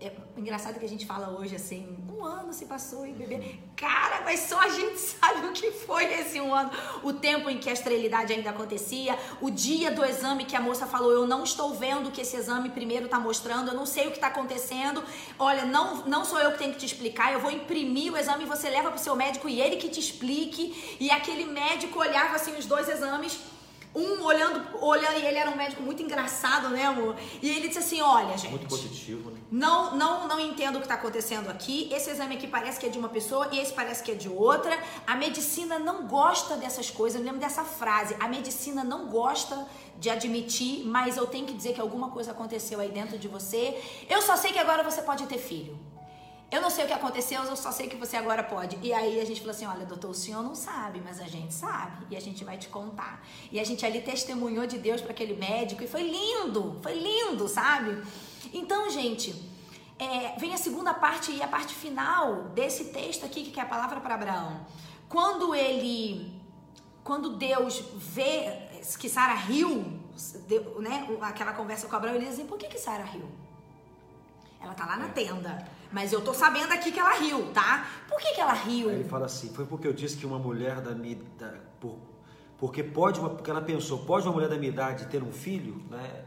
é 0.05 0.13
engraçado 0.35 0.79
que 0.79 0.85
a 0.85 0.89
gente 0.89 1.05
fala 1.05 1.29
hoje 1.39 1.55
assim, 1.55 1.97
um 2.09 2.23
ano 2.25 2.51
se 2.51 2.65
passou 2.65 3.05
e 3.05 3.13
bebê. 3.13 3.55
Cara, 3.75 4.21
mas 4.25 4.41
só 4.41 4.59
a 4.59 4.67
gente 4.67 4.97
sabe 4.99 5.47
o 5.47 5.53
que 5.53 5.71
foi 5.71 6.03
esse 6.19 6.41
um 6.41 6.53
ano. 6.53 6.71
O 7.03 7.13
tempo 7.13 7.49
em 7.49 7.57
que 7.57 7.69
a 7.69 7.73
esterilidade 7.73 8.33
ainda 8.33 8.49
acontecia, 8.49 9.17
o 9.39 9.49
dia 9.49 9.91
do 9.91 10.03
exame 10.03 10.43
que 10.43 10.55
a 10.55 10.61
moça 10.61 10.85
falou, 10.85 11.11
eu 11.11 11.25
não 11.25 11.43
estou 11.43 11.73
vendo 11.73 12.09
o 12.09 12.11
que 12.11 12.21
esse 12.21 12.35
exame 12.35 12.69
primeiro 12.69 13.05
está 13.05 13.17
mostrando, 13.17 13.69
eu 13.69 13.73
não 13.73 13.85
sei 13.85 14.07
o 14.07 14.11
que 14.11 14.17
está 14.17 14.27
acontecendo. 14.27 15.01
Olha, 15.39 15.65
não, 15.65 16.05
não 16.05 16.25
sou 16.25 16.39
eu 16.39 16.51
que 16.51 16.57
tenho 16.57 16.73
que 16.73 16.79
te 16.79 16.85
explicar, 16.85 17.31
eu 17.31 17.39
vou 17.39 17.51
imprimir 17.51 18.11
o 18.11 18.17
exame, 18.17 18.45
você 18.45 18.69
leva 18.69 18.89
para 18.89 18.99
o 18.99 19.03
seu 19.03 19.15
médico 19.15 19.47
e 19.47 19.61
ele 19.61 19.77
que 19.77 19.87
te 19.87 19.99
explique. 19.99 20.97
E 20.99 21.09
aquele 21.11 21.45
médico 21.45 21.99
olhava 21.99 22.35
assim 22.35 22.57
os 22.57 22.65
dois 22.65 22.89
exames 22.89 23.39
um 23.95 24.23
olhando, 24.23 24.79
olhando, 24.79 25.19
e 25.19 25.25
ele 25.25 25.37
era 25.37 25.49
um 25.49 25.55
médico 25.55 25.83
muito 25.83 26.01
engraçado, 26.01 26.69
né, 26.69 26.85
amor? 26.85 27.15
E 27.41 27.49
ele 27.49 27.67
disse 27.67 27.79
assim: 27.79 28.01
olha, 28.01 28.35
gente. 28.37 28.49
Muito 28.49 28.67
positivo, 28.67 29.29
né? 29.29 29.32
Não, 29.53 29.95
não, 29.95 30.27
não 30.27 30.39
entendo 30.39 30.77
o 30.77 30.79
que 30.79 30.85
está 30.85 30.95
acontecendo 30.95 31.47
aqui. 31.47 31.87
Esse 31.93 32.09
exame 32.09 32.37
aqui 32.37 32.47
parece 32.47 32.79
que 32.79 32.87
é 32.87 32.89
de 32.89 32.97
uma 32.97 33.07
pessoa 33.07 33.49
e 33.51 33.59
esse 33.59 33.71
parece 33.71 34.01
que 34.01 34.09
é 34.09 34.15
de 34.15 34.27
outra. 34.27 34.75
A 35.05 35.15
medicina 35.15 35.77
não 35.77 36.07
gosta 36.07 36.57
dessas 36.57 36.89
coisas. 36.89 37.19
Eu 37.19 37.23
lembro 37.23 37.39
dessa 37.39 37.63
frase. 37.63 38.15
A 38.19 38.27
medicina 38.27 38.83
não 38.83 39.09
gosta 39.09 39.67
de 39.99 40.09
admitir, 40.09 40.83
mas 40.87 41.17
eu 41.17 41.27
tenho 41.27 41.45
que 41.45 41.53
dizer 41.53 41.73
que 41.73 41.79
alguma 41.79 42.09
coisa 42.09 42.31
aconteceu 42.31 42.79
aí 42.79 42.89
dentro 42.89 43.19
de 43.19 43.27
você. 43.27 43.79
Eu 44.09 44.23
só 44.23 44.35
sei 44.35 44.51
que 44.51 44.57
agora 44.57 44.81
você 44.81 45.03
pode 45.03 45.27
ter 45.27 45.37
filho. 45.37 45.77
Eu 46.51 46.59
não 46.59 46.71
sei 46.71 46.85
o 46.85 46.87
que 46.87 46.93
aconteceu, 46.93 47.43
eu 47.43 47.55
só 47.55 47.71
sei 47.71 47.87
que 47.87 47.95
você 47.95 48.17
agora 48.17 48.43
pode. 48.43 48.79
E 48.81 48.91
aí 48.91 49.21
a 49.21 49.25
gente 49.25 49.39
falou 49.39 49.55
assim: 49.55 49.67
olha, 49.67 49.85
doutor, 49.85 50.09
o 50.09 50.15
senhor 50.15 50.41
não 50.41 50.55
sabe, 50.55 50.99
mas 51.05 51.19
a 51.19 51.27
gente 51.27 51.53
sabe. 51.53 52.07
E 52.09 52.17
a 52.17 52.19
gente 52.19 52.43
vai 52.43 52.57
te 52.57 52.69
contar. 52.69 53.23
E 53.51 53.59
a 53.59 53.63
gente 53.63 53.85
ali 53.85 54.01
testemunhou 54.01 54.65
de 54.65 54.79
Deus 54.79 54.99
para 54.99 55.11
aquele 55.11 55.35
médico 55.35 55.83
e 55.83 55.87
foi 55.87 56.01
lindo, 56.01 56.79
foi 56.81 56.95
lindo, 56.95 57.47
sabe? 57.47 58.01
Então, 58.53 58.89
gente, 58.89 59.33
é, 59.99 60.37
vem 60.37 60.53
a 60.53 60.57
segunda 60.57 60.93
parte 60.93 61.31
e 61.31 61.41
a 61.41 61.47
parte 61.47 61.73
final 61.73 62.49
desse 62.55 62.85
texto 62.85 63.25
aqui, 63.25 63.51
que 63.51 63.59
é 63.59 63.63
a 63.63 63.65
palavra 63.65 63.99
para 64.01 64.15
Abraão. 64.15 64.65
Quando 65.07 65.53
ele, 65.53 66.33
quando 67.03 67.37
Deus 67.37 67.83
vê 67.95 68.69
que 68.99 69.07
Sara 69.07 69.33
riu, 69.33 69.99
né, 70.79 71.07
aquela 71.21 71.53
conversa 71.53 71.87
com 71.87 71.95
Abraão, 71.95 72.15
ele 72.15 72.25
diz 72.25 72.33
assim: 72.33 72.47
por 72.47 72.57
que, 72.57 72.67
que 72.67 72.79
Sara 72.79 73.03
riu? 73.03 73.29
Ela 74.59 74.73
tá 74.73 74.85
lá 74.85 74.97
na 74.97 75.09
tenda. 75.09 75.65
Mas 75.91 76.11
eu 76.11 76.21
tô 76.21 76.33
sabendo 76.33 76.71
aqui 76.73 76.91
que 76.91 76.99
ela 76.99 77.13
riu, 77.19 77.51
tá? 77.53 77.85
Por 78.09 78.17
que, 78.19 78.33
que 78.33 78.41
ela 78.41 78.53
riu? 78.53 78.89
Aí 78.89 78.95
ele 78.95 79.03
fala 79.03 79.27
assim: 79.27 79.53
foi 79.53 79.65
porque 79.65 79.87
eu 79.87 79.93
disse 79.93 80.17
que 80.17 80.25
uma 80.25 80.39
mulher 80.39 80.81
da 80.81 80.95
minha. 80.95 81.17
Da, 81.37 81.53
por, 81.79 81.97
porque 82.57 82.81
pode, 82.81 83.19
uma, 83.19 83.29
porque 83.29 83.51
ela 83.51 83.61
pensou, 83.61 83.99
pode 83.99 84.25
uma 84.25 84.33
mulher 84.33 84.49
da 84.49 84.57
minha 84.57 84.71
idade 84.71 85.05
ter 85.07 85.21
um 85.21 85.31
filho, 85.31 85.83
né? 85.89 86.25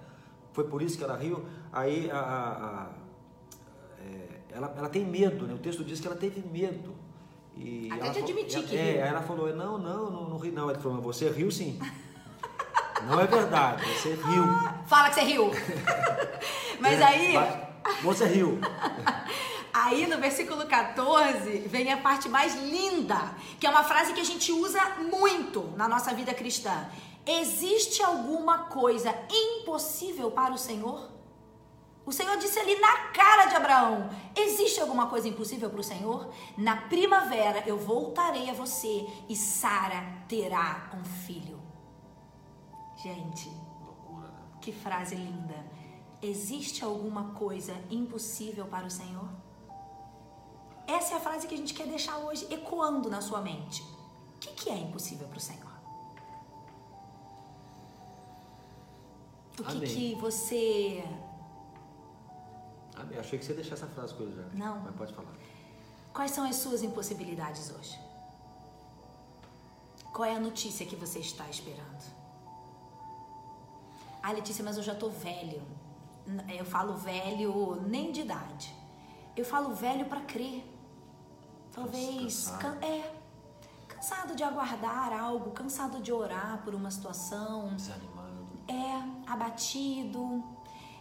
Foi 0.57 0.65
por 0.65 0.81
isso 0.81 0.97
que 0.97 1.05
ela 1.05 1.15
riu. 1.15 1.45
Aí 1.71 2.11
a, 2.11 2.19
a, 2.19 2.49
a 2.49 2.87
é, 4.01 4.57
ela, 4.57 4.75
ela 4.75 4.89
tem 4.89 5.05
medo, 5.05 5.47
né? 5.47 5.53
O 5.53 5.59
texto 5.59 5.85
diz 5.85 6.01
que 6.01 6.07
ela 6.07 6.17
teve 6.17 6.41
medo. 6.41 6.95
E 7.55 7.91
Até 7.93 8.09
de 8.09 8.19
admitir 8.21 8.63
que 8.63 8.75
é. 8.75 9.03
Aí 9.03 9.09
ela 9.11 9.21
falou: 9.21 9.55
não, 9.55 9.77
não, 9.77 10.11
não, 10.11 10.31
não 10.31 10.39
ri 10.39 10.51
não. 10.51 10.71
Ele 10.71 10.79
falou: 10.79 11.03
você 11.03 11.29
riu 11.29 11.51
sim. 11.51 11.79
não 13.07 13.21
é 13.21 13.27
verdade, 13.27 13.85
você 13.85 14.15
riu. 14.15 14.45
Fala 14.89 15.11
que 15.11 15.17
você 15.17 15.21
riu. 15.25 15.51
Mas 16.81 17.01
é, 17.01 17.05
aí. 17.05 17.35
Você 18.03 18.25
riu. 18.25 18.59
Aí 19.75 20.07
no 20.07 20.17
versículo 20.19 20.65
14 20.65 21.69
vem 21.69 21.93
a 21.93 21.99
parte 21.99 22.31
mais 22.31 22.55
linda, 22.55 23.35
que 23.61 23.67
é 23.67 23.71
uma 23.71 23.85
frase 23.85 24.15
que 24.15 24.21
a 24.21 24.25
gente 24.25 24.51
usa 24.53 24.81
muito 25.11 25.71
na 25.77 25.87
nossa 25.87 26.15
vida 26.15 26.33
cristã. 26.33 26.89
Existe 27.27 28.03
alguma 28.03 28.67
coisa 28.67 29.13
impossível 29.29 30.31
para 30.31 30.55
o 30.55 30.59
Senhor? 30.59 31.11
O 32.07 32.13
Senhor 32.13 32.37
disse 32.37 32.57
ali 32.57 32.79
na 32.79 33.09
cara 33.09 33.47
de 33.47 33.57
Abraão: 33.57 34.09
Existe 34.37 34.81
alguma 34.81 35.09
coisa 35.09 35.27
impossível 35.27 35.69
para 35.69 35.81
o 35.81 35.85
Senhor? 35.85 36.33
Na 36.57 36.83
primavera 36.83 37.65
eu 37.67 37.77
voltarei 37.77 38.49
a 38.49 38.55
você 38.55 39.05
e 39.29 39.35
Sara 39.35 40.25
terá 40.29 40.93
um 40.95 41.05
filho. 41.05 41.61
Gente, 43.03 43.51
que 44.61 44.71
frase 44.71 45.17
linda. 45.17 45.67
Existe 46.23 46.85
alguma 46.85 47.35
coisa 47.35 47.75
impossível 47.91 48.67
para 48.67 48.87
o 48.87 48.91
Senhor? 48.91 49.29
Essa 50.87 51.15
é 51.15 51.17
a 51.17 51.21
frase 51.21 51.49
que 51.49 51.55
a 51.55 51.59
gente 51.59 51.75
quer 51.75 51.89
deixar 51.89 52.19
hoje 52.19 52.47
ecoando 52.55 53.11
na 53.11 53.21
sua 53.21 53.41
mente. 53.41 53.83
O 53.83 54.39
que, 54.39 54.53
que 54.53 54.71
é 54.71 54.79
impossível 54.79 55.27
para 55.27 55.39
o 55.39 55.41
Senhor? 55.41 55.76
O 59.59 59.65
que, 59.65 59.81
que 59.81 60.15
você. 60.17 61.05
Amém. 62.97 63.19
Achei 63.19 63.39
que 63.39 63.45
você 63.45 63.53
ia 63.53 63.57
deixar 63.57 63.75
essa 63.75 63.87
frase 63.87 64.15
com 64.15 64.23
ele 64.25 64.35
já. 64.35 64.43
Não. 64.53 64.81
Mas 64.81 64.95
pode 64.95 65.15
falar. 65.15 65.33
Quais 66.13 66.31
são 66.31 66.45
as 66.49 66.57
suas 66.57 66.83
impossibilidades 66.83 67.71
hoje? 67.71 67.99
Qual 70.13 70.25
é 70.27 70.35
a 70.35 70.41
notícia 70.41 70.87
que 70.87 70.97
você 70.97 71.19
está 71.19 71.49
esperando? 71.49 72.05
Ah, 74.23 74.33
Letícia, 74.33 74.65
mas 74.65 74.77
eu 74.77 74.83
já 74.83 74.95
tô 74.95 75.11
velho. 75.11 75.63
Eu 76.59 76.65
falo 76.65 76.95
velho 76.97 77.81
nem 77.87 78.11
de 78.11 78.23
idade. 78.23 78.75
Eu 79.37 79.45
falo 79.45 79.75
velho 79.75 80.07
para 80.07 80.23
crer. 80.23 80.65
Talvez 81.71 82.49
can, 82.59 82.79
é 82.81 83.15
cansado 83.87 84.35
de 84.35 84.43
aguardar 84.43 85.13
algo, 85.13 85.51
cansado 85.51 86.01
de 86.01 86.11
orar 86.11 86.63
por 86.65 86.75
uma 86.75 86.91
situação, 86.91 87.75
desanimado, 87.77 88.16
é 88.69 89.31
abatido. 89.31 90.45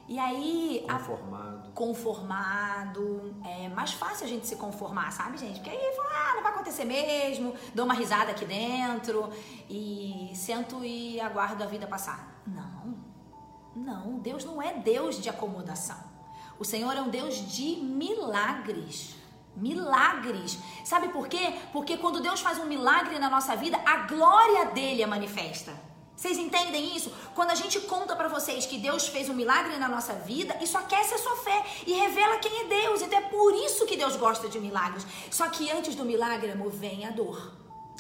E 0.07 0.19
aí 0.19 0.85
conformado. 0.87 1.67
A, 1.67 1.71
conformado. 1.71 3.35
É 3.43 3.69
mais 3.69 3.93
fácil 3.93 4.25
a 4.25 4.29
gente 4.29 4.45
se 4.45 4.55
conformar, 4.55 5.11
sabe, 5.11 5.37
gente? 5.37 5.55
Porque 5.55 5.69
aí 5.71 5.95
fala, 5.95 6.09
ah, 6.09 6.33
não 6.35 6.43
vai 6.43 6.51
acontecer 6.51 6.85
mesmo, 6.85 7.55
dou 7.73 7.85
uma 7.85 7.93
risada 7.95 8.31
aqui 8.31 8.45
dentro 8.45 9.29
e 9.69 10.31
sento 10.35 10.83
e 10.85 11.19
aguardo 11.19 11.63
a 11.63 11.67
vida 11.67 11.87
passar. 11.87 12.41
Não. 12.45 12.95
Não, 13.75 14.19
Deus 14.19 14.45
não 14.45 14.61
é 14.61 14.73
Deus 14.73 15.21
de 15.21 15.27
acomodação. 15.27 15.97
O 16.57 16.63
Senhor 16.63 16.95
é 16.95 17.01
um 17.01 17.09
Deus 17.09 17.35
de 17.51 17.75
milagres. 17.77 19.15
Milagres. 19.55 20.59
Sabe 20.83 21.09
por 21.09 21.27
quê? 21.27 21.59
Porque 21.73 21.97
quando 21.97 22.21
Deus 22.21 22.41
faz 22.41 22.59
um 22.59 22.65
milagre 22.65 23.17
na 23.19 23.29
nossa 23.29 23.55
vida, 23.55 23.77
a 23.85 24.05
glória 24.05 24.65
dele 24.67 25.01
é 25.01 25.07
manifesta. 25.07 25.73
Vocês 26.25 26.39
entendem 26.39 26.97
isso? 26.97 27.13
Quando 27.35 27.51
a 27.51 27.55
gente 27.55 27.79
conta 27.81 28.15
para 28.15 28.27
vocês 28.27 28.65
que 28.65 28.79
Deus 28.79 29.07
fez 29.07 29.29
um 29.29 29.33
milagre 29.35 29.77
na 29.77 29.87
nossa 29.87 30.13
vida, 30.13 30.57
isso 30.59 30.75
aquece 30.75 31.13
a 31.13 31.19
sua 31.19 31.35
fé 31.35 31.63
e 31.85 31.93
revela 31.93 32.39
quem 32.39 32.61
é 32.61 32.63
Deus. 32.63 33.03
Então 33.03 33.19
é 33.19 33.21
por 33.21 33.53
isso 33.53 33.85
que 33.85 33.95
Deus 33.95 34.15
gosta 34.15 34.49
de 34.49 34.59
milagres. 34.59 35.05
Só 35.29 35.47
que 35.49 35.69
antes 35.69 35.93
do 35.93 36.03
milagre, 36.03 36.49
amor, 36.49 36.71
vem 36.71 37.05
a 37.05 37.11
dor. 37.11 37.53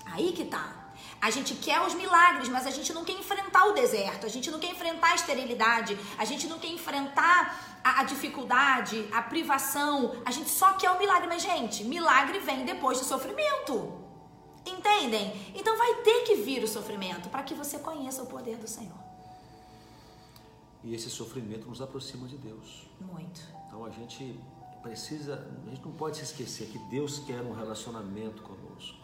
Aí 0.07 0.31
que 0.31 0.43
tá. 0.43 0.73
A 1.21 1.29
gente 1.29 1.53
quer 1.53 1.79
os 1.81 1.93
milagres, 1.93 2.49
mas 2.49 2.65
a 2.65 2.71
gente 2.71 2.91
não 2.93 3.05
quer 3.05 3.13
enfrentar 3.13 3.65
o 3.67 3.73
deserto, 3.73 4.25
a 4.25 4.29
gente 4.29 4.49
não 4.49 4.57
quer 4.57 4.71
enfrentar 4.71 5.11
a 5.11 5.15
esterilidade, 5.15 5.95
a 6.17 6.25
gente 6.25 6.47
não 6.47 6.57
quer 6.57 6.69
enfrentar 6.69 7.79
a, 7.83 8.01
a 8.01 8.03
dificuldade, 8.05 9.07
a 9.11 9.21
privação. 9.21 10.15
A 10.25 10.31
gente 10.31 10.49
só 10.49 10.73
quer 10.73 10.89
o 10.89 10.97
milagre, 10.97 11.27
mas 11.27 11.43
gente, 11.43 11.83
milagre 11.83 12.39
vem 12.39 12.65
depois 12.65 12.97
do 12.97 13.05
sofrimento. 13.05 14.04
Entendem? 14.65 15.31
Então 15.53 15.77
vai 15.77 16.01
ter 16.01 16.23
que 16.23 16.35
vir 16.35 16.63
o 16.63 16.67
sofrimento 16.67 17.29
para 17.29 17.43
que 17.43 17.53
você 17.53 17.77
conheça 17.79 18.23
o 18.23 18.25
poder 18.25 18.57
do 18.57 18.67
Senhor. 18.67 18.97
E 20.83 20.93
esse 20.93 21.09
sofrimento 21.09 21.67
nos 21.67 21.81
aproxima 21.81 22.27
de 22.27 22.37
Deus. 22.37 22.87
Muito. 22.99 23.41
Então 23.67 23.85
a 23.85 23.89
gente 23.89 24.39
precisa, 24.81 25.47
a 25.65 25.69
gente 25.69 25.83
não 25.83 25.93
pode 25.93 26.17
se 26.17 26.23
esquecer 26.23 26.67
que 26.67 26.77
Deus 26.89 27.19
quer 27.19 27.41
um 27.41 27.53
relacionamento 27.53 28.43
conosco. 28.43 28.97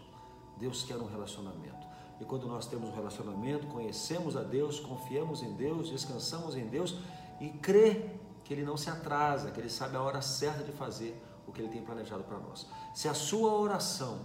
Deus 0.57 0.83
quer 0.83 0.97
um 0.97 1.07
relacionamento. 1.07 1.87
E 2.19 2.25
quando 2.25 2.45
nós 2.47 2.67
temos 2.67 2.89
um 2.89 2.93
relacionamento, 2.93 3.65
conhecemos 3.65 4.37
a 4.37 4.43
Deus, 4.43 4.79
confiamos 4.79 5.41
em 5.41 5.53
Deus, 5.53 5.89
descansamos 5.89 6.55
em 6.55 6.67
Deus 6.67 6.95
e 7.39 7.49
crê 7.49 8.11
que 8.43 8.53
Ele 8.53 8.63
não 8.63 8.77
se 8.77 8.89
atrasa, 8.89 9.49
que 9.49 9.59
Ele 9.59 9.69
sabe 9.69 9.97
a 9.97 10.01
hora 10.03 10.21
certa 10.21 10.63
de 10.63 10.71
fazer 10.71 11.19
o 11.47 11.51
que 11.51 11.61
Ele 11.61 11.69
tem 11.69 11.81
planejado 11.81 12.23
para 12.23 12.37
nós. 12.37 12.67
Se 12.93 13.07
a 13.07 13.15
sua 13.15 13.53
oração, 13.53 14.19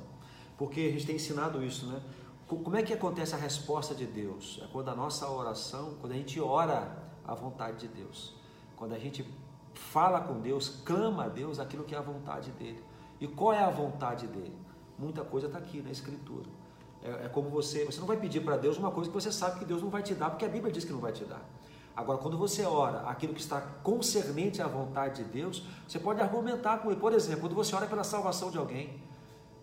porque 0.57 0.81
a 0.81 0.90
gente 0.90 1.07
tem 1.07 1.16
ensinado 1.16 1.62
isso, 1.64 1.87
né? 1.87 2.01
Como 2.47 2.77
é 2.77 2.83
que 2.83 2.92
acontece 2.92 3.35
a 3.35 3.38
resposta 3.38 3.95
de 3.95 4.07
Deus? 4.07 4.61
É 4.62 4.69
quando 4.73 4.88
a 4.88 4.95
nossa 4.95 5.29
oração, 5.29 5.97
quando 6.01 6.12
a 6.12 6.16
gente 6.16 6.40
ora 6.40 6.97
a 7.27 7.35
vontade 7.35 7.79
de 7.79 7.88
Deus. 7.88 8.35
Quando 8.77 8.95
a 8.95 8.99
gente 8.99 9.27
fala 9.75 10.21
com 10.21 10.40
Deus, 10.40 10.69
clama 10.85 11.25
a 11.25 11.29
Deus 11.29 11.59
aquilo 11.59 11.85
que 11.85 11.95
é 11.95 11.99
a 11.99 12.03
vontade 12.03 12.51
dele. 12.53 12.83
E 13.21 13.27
qual 13.27 13.53
é 13.53 13.64
a 13.64 13.71
vontade 13.71 14.27
dele? 14.29 14.57
Muita 14.99 15.25
coisa 15.25 15.49
está 15.49 15.59
aqui 15.59 15.83
na 15.83 15.90
Escritura. 15.90 16.47
É, 17.03 17.27
é 17.27 17.29
como 17.29 17.51
você, 17.51 17.85
você 17.85 17.99
não 17.99 18.07
vai 18.07 18.16
pedir 18.16 18.40
para 18.40 18.57
Deus 18.57 18.79
uma 18.79 18.90
coisa 18.90 19.11
que 19.11 19.14
você 19.14 19.33
sabe 19.33 19.59
que 19.59 19.64
Deus 19.64 19.83
não 19.83 19.90
vai 19.90 20.03
te 20.03 20.14
dar, 20.14 20.31
porque 20.31 20.45
a 20.45 20.49
Bíblia 20.49 20.73
diz 20.73 20.85
que 20.85 20.92
não 20.92 21.01
vai 21.01 21.12
te 21.12 21.25
dar. 21.25 21.42
Agora, 21.97 22.19
quando 22.19 22.37
você 22.37 22.62
ora 22.64 23.01
aquilo 23.09 23.33
que 23.33 23.40
está 23.40 23.61
concernente 23.61 24.61
à 24.61 24.69
vontade 24.69 25.25
de 25.25 25.31
Deus, 25.31 25.64
você 25.88 25.99
pode 25.99 26.21
argumentar 26.21 26.79
com 26.79 26.90
ele. 26.90 27.01
Por 27.01 27.12
exemplo, 27.12 27.40
quando 27.40 27.55
você 27.55 27.75
ora 27.75 27.87
pela 27.87 28.05
salvação 28.05 28.51
de 28.51 28.59
alguém, 28.59 29.03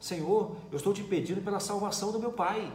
Senhor, 0.03 0.57
eu 0.69 0.75
estou 0.75 0.93
te 0.93 1.01
pedindo 1.01 1.41
pela 1.41 1.61
salvação 1.61 2.11
do 2.11 2.19
meu 2.19 2.33
pai. 2.33 2.69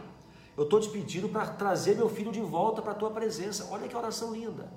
Eu 0.57 0.63
estou 0.63 0.79
te 0.79 0.89
pedindo 0.89 1.29
para 1.29 1.45
trazer 1.45 1.95
meu 1.95 2.09
filho 2.09 2.31
de 2.31 2.41
volta 2.41 2.81
para 2.81 2.93
a 2.93 2.95
tua 2.95 3.11
presença. 3.11 3.67
Olha 3.69 3.87
que 3.87 3.95
oração 3.95 4.33
linda. 4.33 4.73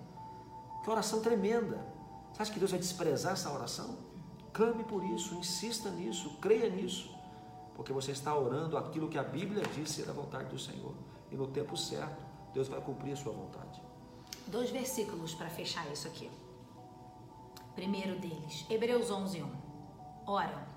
Que 0.84 0.90
oração 0.90 1.22
tremenda. 1.22 1.82
Você 2.30 2.42
acha 2.42 2.52
que 2.52 2.58
Deus 2.58 2.70
vai 2.70 2.78
desprezar 2.78 3.32
essa 3.32 3.50
oração? 3.50 3.96
Clame 4.52 4.84
por 4.84 5.02
isso, 5.02 5.34
insista 5.36 5.88
nisso, 5.88 6.36
creia 6.42 6.68
nisso, 6.68 7.10
porque 7.74 7.90
você 7.90 8.10
está 8.12 8.36
orando 8.36 8.76
aquilo 8.76 9.08
que 9.08 9.16
a 9.16 9.22
Bíblia 9.22 9.62
diz 9.74 9.88
ser 9.88 10.10
a 10.10 10.12
vontade 10.12 10.50
do 10.50 10.58
Senhor. 10.58 10.92
E 11.30 11.34
no 11.34 11.46
tempo 11.46 11.74
certo, 11.74 12.22
Deus 12.52 12.68
vai 12.68 12.82
cumprir 12.82 13.14
a 13.14 13.16
sua 13.16 13.32
vontade. 13.32 13.80
Dois 14.46 14.68
versículos 14.68 15.34
para 15.34 15.48
fechar 15.48 15.90
isso 15.90 16.06
aqui. 16.06 16.30
Primeiro 17.74 18.20
deles, 18.20 18.66
Hebreus 18.68 19.10
11, 19.10 19.42
1. 19.42 19.52
Ora, 20.26 20.68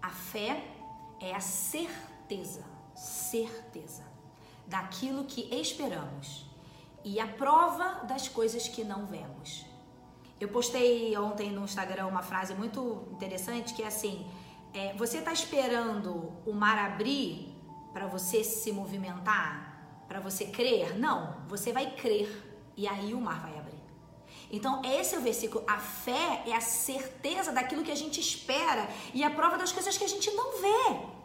a 0.00 0.08
fé 0.08 0.79
é 1.20 1.34
a 1.34 1.40
certeza, 1.40 2.64
certeza, 2.94 4.02
daquilo 4.66 5.24
que 5.24 5.54
esperamos 5.54 6.46
e 7.04 7.20
a 7.20 7.26
prova 7.26 8.04
das 8.04 8.28
coisas 8.28 8.66
que 8.68 8.84
não 8.84 9.06
vemos. 9.06 9.66
Eu 10.40 10.48
postei 10.48 11.16
ontem 11.18 11.50
no 11.50 11.64
Instagram 11.64 12.06
uma 12.06 12.22
frase 12.22 12.54
muito 12.54 13.06
interessante 13.12 13.74
que 13.74 13.82
é 13.82 13.86
assim: 13.86 14.26
é, 14.72 14.94
você 14.94 15.18
está 15.18 15.32
esperando 15.32 16.32
o 16.46 16.52
mar 16.52 16.78
abrir 16.78 17.54
para 17.92 18.06
você 18.06 18.42
se 18.42 18.72
movimentar, 18.72 20.04
para 20.08 20.20
você 20.20 20.46
crer? 20.46 20.98
Não, 20.98 21.36
você 21.46 21.72
vai 21.72 21.94
crer 21.94 22.72
e 22.76 22.88
aí 22.88 23.12
o 23.12 23.20
mar 23.20 23.40
vai 23.40 23.50
abrir. 23.52 23.59
Então, 24.50 24.82
esse 24.84 25.14
é 25.14 25.18
o 25.18 25.22
versículo. 25.22 25.64
A 25.66 25.78
fé 25.78 26.42
é 26.46 26.54
a 26.54 26.60
certeza 26.60 27.52
daquilo 27.52 27.84
que 27.84 27.92
a 27.92 27.96
gente 27.96 28.20
espera 28.20 28.88
e 29.14 29.22
a 29.22 29.30
prova 29.30 29.56
das 29.56 29.72
coisas 29.72 29.96
que 29.96 30.04
a 30.04 30.08
gente 30.08 30.30
não 30.32 30.60
vê. 30.60 31.20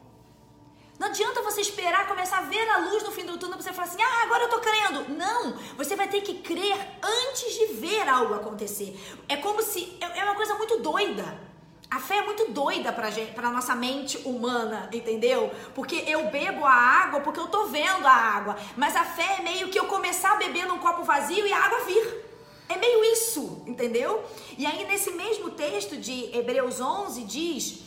Não 0.97 1.07
adianta 1.07 1.41
você 1.41 1.59
esperar 1.59 2.07
começar 2.07 2.37
a 2.37 2.41
ver 2.41 2.69
a 2.69 2.77
luz 2.77 3.03
no 3.03 3.11
fim 3.11 3.25
do 3.25 3.37
túnel 3.37 3.57
para 3.57 3.63
você 3.63 3.73
falar 3.73 3.87
assim: 3.87 4.01
ah, 4.01 4.23
agora 4.23 4.43
eu 4.43 4.49
tô 4.49 4.59
crendo. 4.59 5.13
Não! 5.13 5.57
Você 5.75 5.95
vai 5.95 6.07
ter 6.07 6.21
que 6.21 6.35
crer 6.35 6.77
antes 7.03 7.53
de 7.53 7.65
ver 7.73 8.07
algo 8.07 8.33
acontecer. 8.33 8.97
É 9.27 9.35
como 9.37 9.61
se. 9.61 9.97
É, 9.99 10.19
é 10.19 10.23
uma 10.23 10.35
coisa 10.35 10.55
muito 10.55 10.79
doida. 10.79 11.43
A 11.89 11.99
fé 11.99 12.17
é 12.17 12.21
muito 12.23 12.51
doida 12.51 12.91
pra, 12.91 13.09
gente, 13.11 13.33
pra 13.33 13.51
nossa 13.51 13.75
mente 13.75 14.17
humana, 14.25 14.89
entendeu? 14.91 15.51
Porque 15.73 16.03
eu 16.07 16.29
bebo 16.29 16.65
a 16.65 16.73
água 16.73 17.19
porque 17.21 17.39
eu 17.39 17.47
tô 17.47 17.67
vendo 17.67 18.07
a 18.07 18.11
água. 18.11 18.55
Mas 18.75 18.95
a 18.95 19.03
fé 19.03 19.37
é 19.39 19.41
meio 19.41 19.69
que 19.69 19.79
eu 19.79 19.85
começar 19.85 20.33
a 20.33 20.35
beber 20.37 20.65
num 20.65 20.79
copo 20.79 21.03
vazio 21.03 21.45
e 21.45 21.53
a 21.53 21.63
água 21.63 21.85
vir. 21.85 22.34
É 22.67 22.77
meio 22.77 23.03
isso, 23.13 23.63
entendeu? 23.65 24.23
E 24.57 24.65
aí, 24.65 24.85
nesse 24.87 25.11
mesmo 25.11 25.51
texto 25.51 25.97
de 25.97 26.35
Hebreus 26.35 26.79
11, 26.79 27.23
diz: 27.23 27.83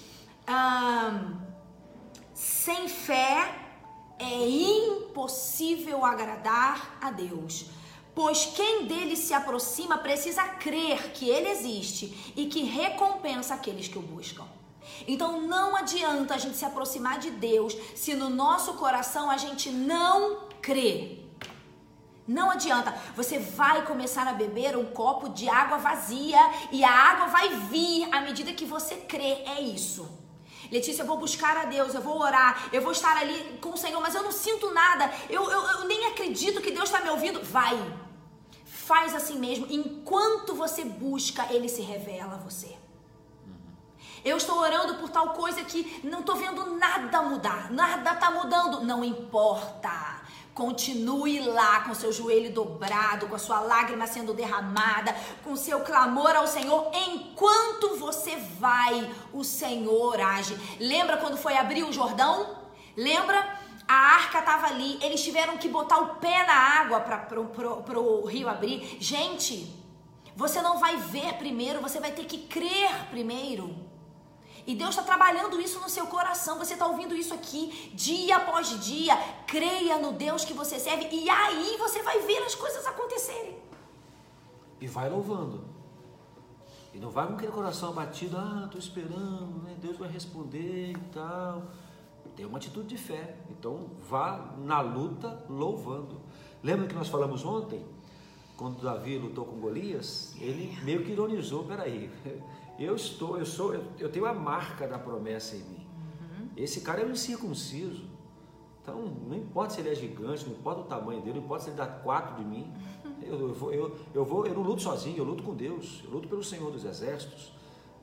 sem 2.34 2.88
fé 2.88 3.54
é 4.18 4.48
impossível 4.48 6.04
agradar 6.04 6.98
a 7.00 7.10
Deus. 7.10 7.66
Pois 8.14 8.46
quem 8.46 8.86
dele 8.86 9.14
se 9.14 9.32
aproxima 9.32 9.98
precisa 9.98 10.42
crer 10.42 11.12
que 11.12 11.28
ele 11.28 11.48
existe 11.48 12.32
e 12.36 12.46
que 12.46 12.62
recompensa 12.62 13.54
aqueles 13.54 13.86
que 13.86 13.98
o 13.98 14.02
buscam. 14.02 14.44
Então 15.06 15.42
não 15.42 15.76
adianta 15.76 16.34
a 16.34 16.38
gente 16.38 16.56
se 16.56 16.64
aproximar 16.64 17.18
de 17.18 17.30
Deus 17.30 17.76
se 17.94 18.14
no 18.14 18.28
nosso 18.28 18.74
coração 18.74 19.30
a 19.30 19.36
gente 19.36 19.70
não 19.70 20.48
crê. 20.60 21.17
Não 22.28 22.50
adianta. 22.50 22.94
Você 23.16 23.38
vai 23.38 23.84
começar 23.84 24.28
a 24.28 24.34
beber 24.34 24.76
um 24.76 24.84
copo 24.84 25.30
de 25.30 25.48
água 25.48 25.78
vazia 25.78 26.38
e 26.70 26.84
a 26.84 26.90
água 26.90 27.26
vai 27.26 27.48
vir 27.48 28.14
à 28.14 28.20
medida 28.20 28.52
que 28.52 28.66
você 28.66 28.96
crê. 28.96 29.42
É 29.46 29.60
isso. 29.60 30.08
Letícia, 30.70 31.02
eu 31.02 31.06
vou 31.06 31.16
buscar 31.16 31.56
a 31.56 31.64
Deus, 31.64 31.94
eu 31.94 32.02
vou 32.02 32.20
orar, 32.20 32.68
eu 32.70 32.82
vou 32.82 32.92
estar 32.92 33.16
ali 33.16 33.58
com 33.58 33.70
o 33.70 33.76
Senhor, 33.76 34.00
mas 34.02 34.14
eu 34.14 34.22
não 34.22 34.30
sinto 34.30 34.70
nada, 34.74 35.10
eu, 35.30 35.50
eu, 35.50 35.62
eu 35.62 35.84
nem 35.86 36.04
acredito 36.08 36.60
que 36.60 36.70
Deus 36.70 36.90
está 36.90 37.00
me 37.00 37.08
ouvindo. 37.08 37.42
Vai, 37.42 37.74
Faz 38.88 39.14
assim 39.14 39.38
mesmo. 39.38 39.66
Enquanto 39.68 40.54
você 40.54 40.82
busca, 40.82 41.46
ele 41.52 41.68
se 41.68 41.82
revela 41.82 42.36
a 42.36 42.38
você. 42.38 42.74
Eu 44.24 44.38
estou 44.38 44.58
orando 44.58 44.94
por 44.94 45.10
tal 45.10 45.34
coisa 45.34 45.62
que 45.62 46.00
não 46.02 46.20
estou 46.20 46.36
vendo 46.36 46.74
nada 46.74 47.20
mudar. 47.20 47.70
Nada 47.70 48.14
está 48.14 48.30
mudando. 48.30 48.82
Não 48.82 49.04
importa. 49.04 50.17
Continue 50.58 51.38
lá 51.38 51.82
com 51.82 51.94
seu 51.94 52.12
joelho 52.12 52.52
dobrado, 52.52 53.28
com 53.28 53.36
a 53.36 53.38
sua 53.38 53.60
lágrima 53.60 54.08
sendo 54.08 54.34
derramada, 54.34 55.14
com 55.44 55.54
seu 55.54 55.82
clamor 55.82 56.34
ao 56.34 56.48
Senhor. 56.48 56.90
Enquanto 56.92 57.96
você 57.96 58.34
vai, 58.58 59.08
o 59.32 59.44
Senhor 59.44 60.20
age. 60.20 60.58
Lembra 60.80 61.16
quando 61.18 61.36
foi 61.36 61.56
abrir 61.56 61.84
o 61.84 61.92
Jordão? 61.92 62.56
Lembra? 62.96 63.38
A 63.86 63.94
arca 63.94 64.40
estava 64.40 64.66
ali, 64.66 64.98
eles 65.00 65.22
tiveram 65.22 65.56
que 65.56 65.68
botar 65.68 65.98
o 65.98 66.16
pé 66.16 66.44
na 66.44 66.56
água 66.80 66.98
para 67.02 68.00
o 68.00 68.26
rio 68.26 68.48
abrir. 68.48 68.96
Gente, 68.98 69.72
você 70.34 70.60
não 70.60 70.80
vai 70.80 70.96
ver 70.96 71.34
primeiro, 71.34 71.80
você 71.80 72.00
vai 72.00 72.10
ter 72.10 72.24
que 72.24 72.36
crer 72.36 73.06
primeiro. 73.10 73.87
E 74.68 74.74
Deus 74.74 74.90
está 74.90 75.02
trabalhando 75.02 75.58
isso 75.58 75.80
no 75.80 75.88
seu 75.88 76.06
coração. 76.06 76.58
Você 76.58 76.74
está 76.74 76.86
ouvindo 76.86 77.14
isso 77.14 77.32
aqui 77.32 77.90
dia 77.94 78.36
após 78.36 78.68
dia. 78.84 79.16
Creia 79.46 79.96
no 79.98 80.12
Deus 80.12 80.44
que 80.44 80.52
você 80.52 80.78
serve 80.78 81.08
e 81.10 81.30
aí 81.30 81.78
você 81.78 82.02
vai 82.02 82.18
ver 82.20 82.42
as 82.42 82.54
coisas 82.54 82.86
acontecerem. 82.86 83.56
E 84.78 84.86
vai 84.86 85.08
louvando. 85.08 85.64
E 86.92 86.98
não 86.98 87.08
vai 87.08 87.26
com 87.26 87.32
aquele 87.32 87.50
coração 87.50 87.88
abatido, 87.88 88.36
ah, 88.36 88.64
estou 88.66 88.78
esperando, 88.78 89.62
né? 89.62 89.74
Deus 89.80 89.96
vai 89.96 90.10
responder 90.10 90.90
e 90.90 90.98
tal. 91.14 91.62
Tem 92.36 92.44
uma 92.44 92.58
atitude 92.58 92.88
de 92.88 92.98
fé. 92.98 93.38
Então 93.48 93.88
vá 94.06 94.54
na 94.58 94.82
luta 94.82 95.46
louvando. 95.48 96.20
Lembra 96.62 96.86
que 96.86 96.94
nós 96.94 97.08
falamos 97.08 97.42
ontem? 97.42 97.86
Quando 98.54 98.82
Davi 98.82 99.16
lutou 99.16 99.46
com 99.46 99.60
Golias, 99.60 100.34
ele 100.38 100.78
meio 100.82 101.02
que 101.04 101.12
ironizou, 101.12 101.64
peraí, 101.64 102.10
eu 102.78 102.94
estou, 102.94 103.38
eu 103.38 103.44
sou, 103.44 103.74
eu, 103.74 103.84
eu 103.98 104.10
tenho 104.10 104.26
a 104.26 104.32
marca 104.32 104.86
da 104.86 104.98
promessa 104.98 105.56
em 105.56 105.60
mim. 105.60 105.86
Uhum. 106.20 106.48
Esse 106.56 106.80
cara 106.80 107.00
é 107.02 107.04
um 107.04 107.10
incircunciso. 107.10 108.04
Então, 108.80 109.02
não 109.02 109.36
importa 109.36 109.74
se 109.74 109.80
ele 109.80 109.90
é 109.90 109.94
gigante, 109.94 110.46
não 110.46 110.52
importa 110.52 110.80
o 110.80 110.84
tamanho 110.84 111.20
dele, 111.20 111.38
não 111.38 111.44
importa 111.44 111.64
se 111.64 111.70
ele 111.70 111.76
dá 111.76 111.86
quatro 111.86 112.36
de 112.36 112.44
mim. 112.44 112.72
Eu, 113.20 113.48
eu, 113.48 113.52
vou, 113.52 113.72
eu, 113.74 113.96
eu, 114.14 114.24
vou, 114.24 114.46
eu 114.46 114.54
não 114.54 114.62
luto 114.62 114.80
sozinho, 114.80 115.18
eu 115.18 115.24
luto 115.24 115.42
com 115.42 115.52
Deus, 115.52 116.02
eu 116.04 116.10
luto 116.10 116.28
pelo 116.28 116.42
Senhor 116.42 116.70
dos 116.70 116.84
Exércitos. 116.84 117.52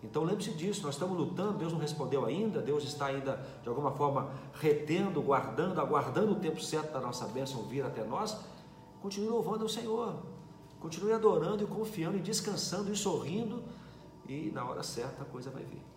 Então 0.03 0.23
lembre-se 0.23 0.51
disso, 0.51 0.83
nós 0.83 0.93
estamos 0.93 1.17
lutando, 1.17 1.57
Deus 1.57 1.73
não 1.73 1.79
respondeu 1.79 2.25
ainda, 2.25 2.61
Deus 2.61 2.83
está 2.83 3.07
ainda 3.07 3.43
de 3.63 3.67
alguma 3.67 3.91
forma 3.91 4.29
retendo, 4.53 5.21
guardando, 5.21 5.81
aguardando 5.81 6.33
o 6.33 6.35
tempo 6.35 6.61
certo 6.61 6.93
da 6.93 6.99
nossa 6.99 7.25
bênção 7.27 7.63
vir 7.63 7.83
até 7.83 8.03
nós. 8.03 8.37
Continue 9.01 9.29
louvando 9.29 9.63
ao 9.63 9.69
Senhor, 9.69 10.15
continue 10.79 11.11
adorando 11.11 11.63
e 11.63 11.67
confiando 11.67 12.17
e 12.17 12.21
descansando 12.21 12.91
e 12.91 12.95
sorrindo, 12.95 13.63
e 14.27 14.51
na 14.51 14.63
hora 14.65 14.83
certa 14.83 15.23
a 15.23 15.25
coisa 15.25 15.49
vai 15.49 15.63
vir. 15.63 15.94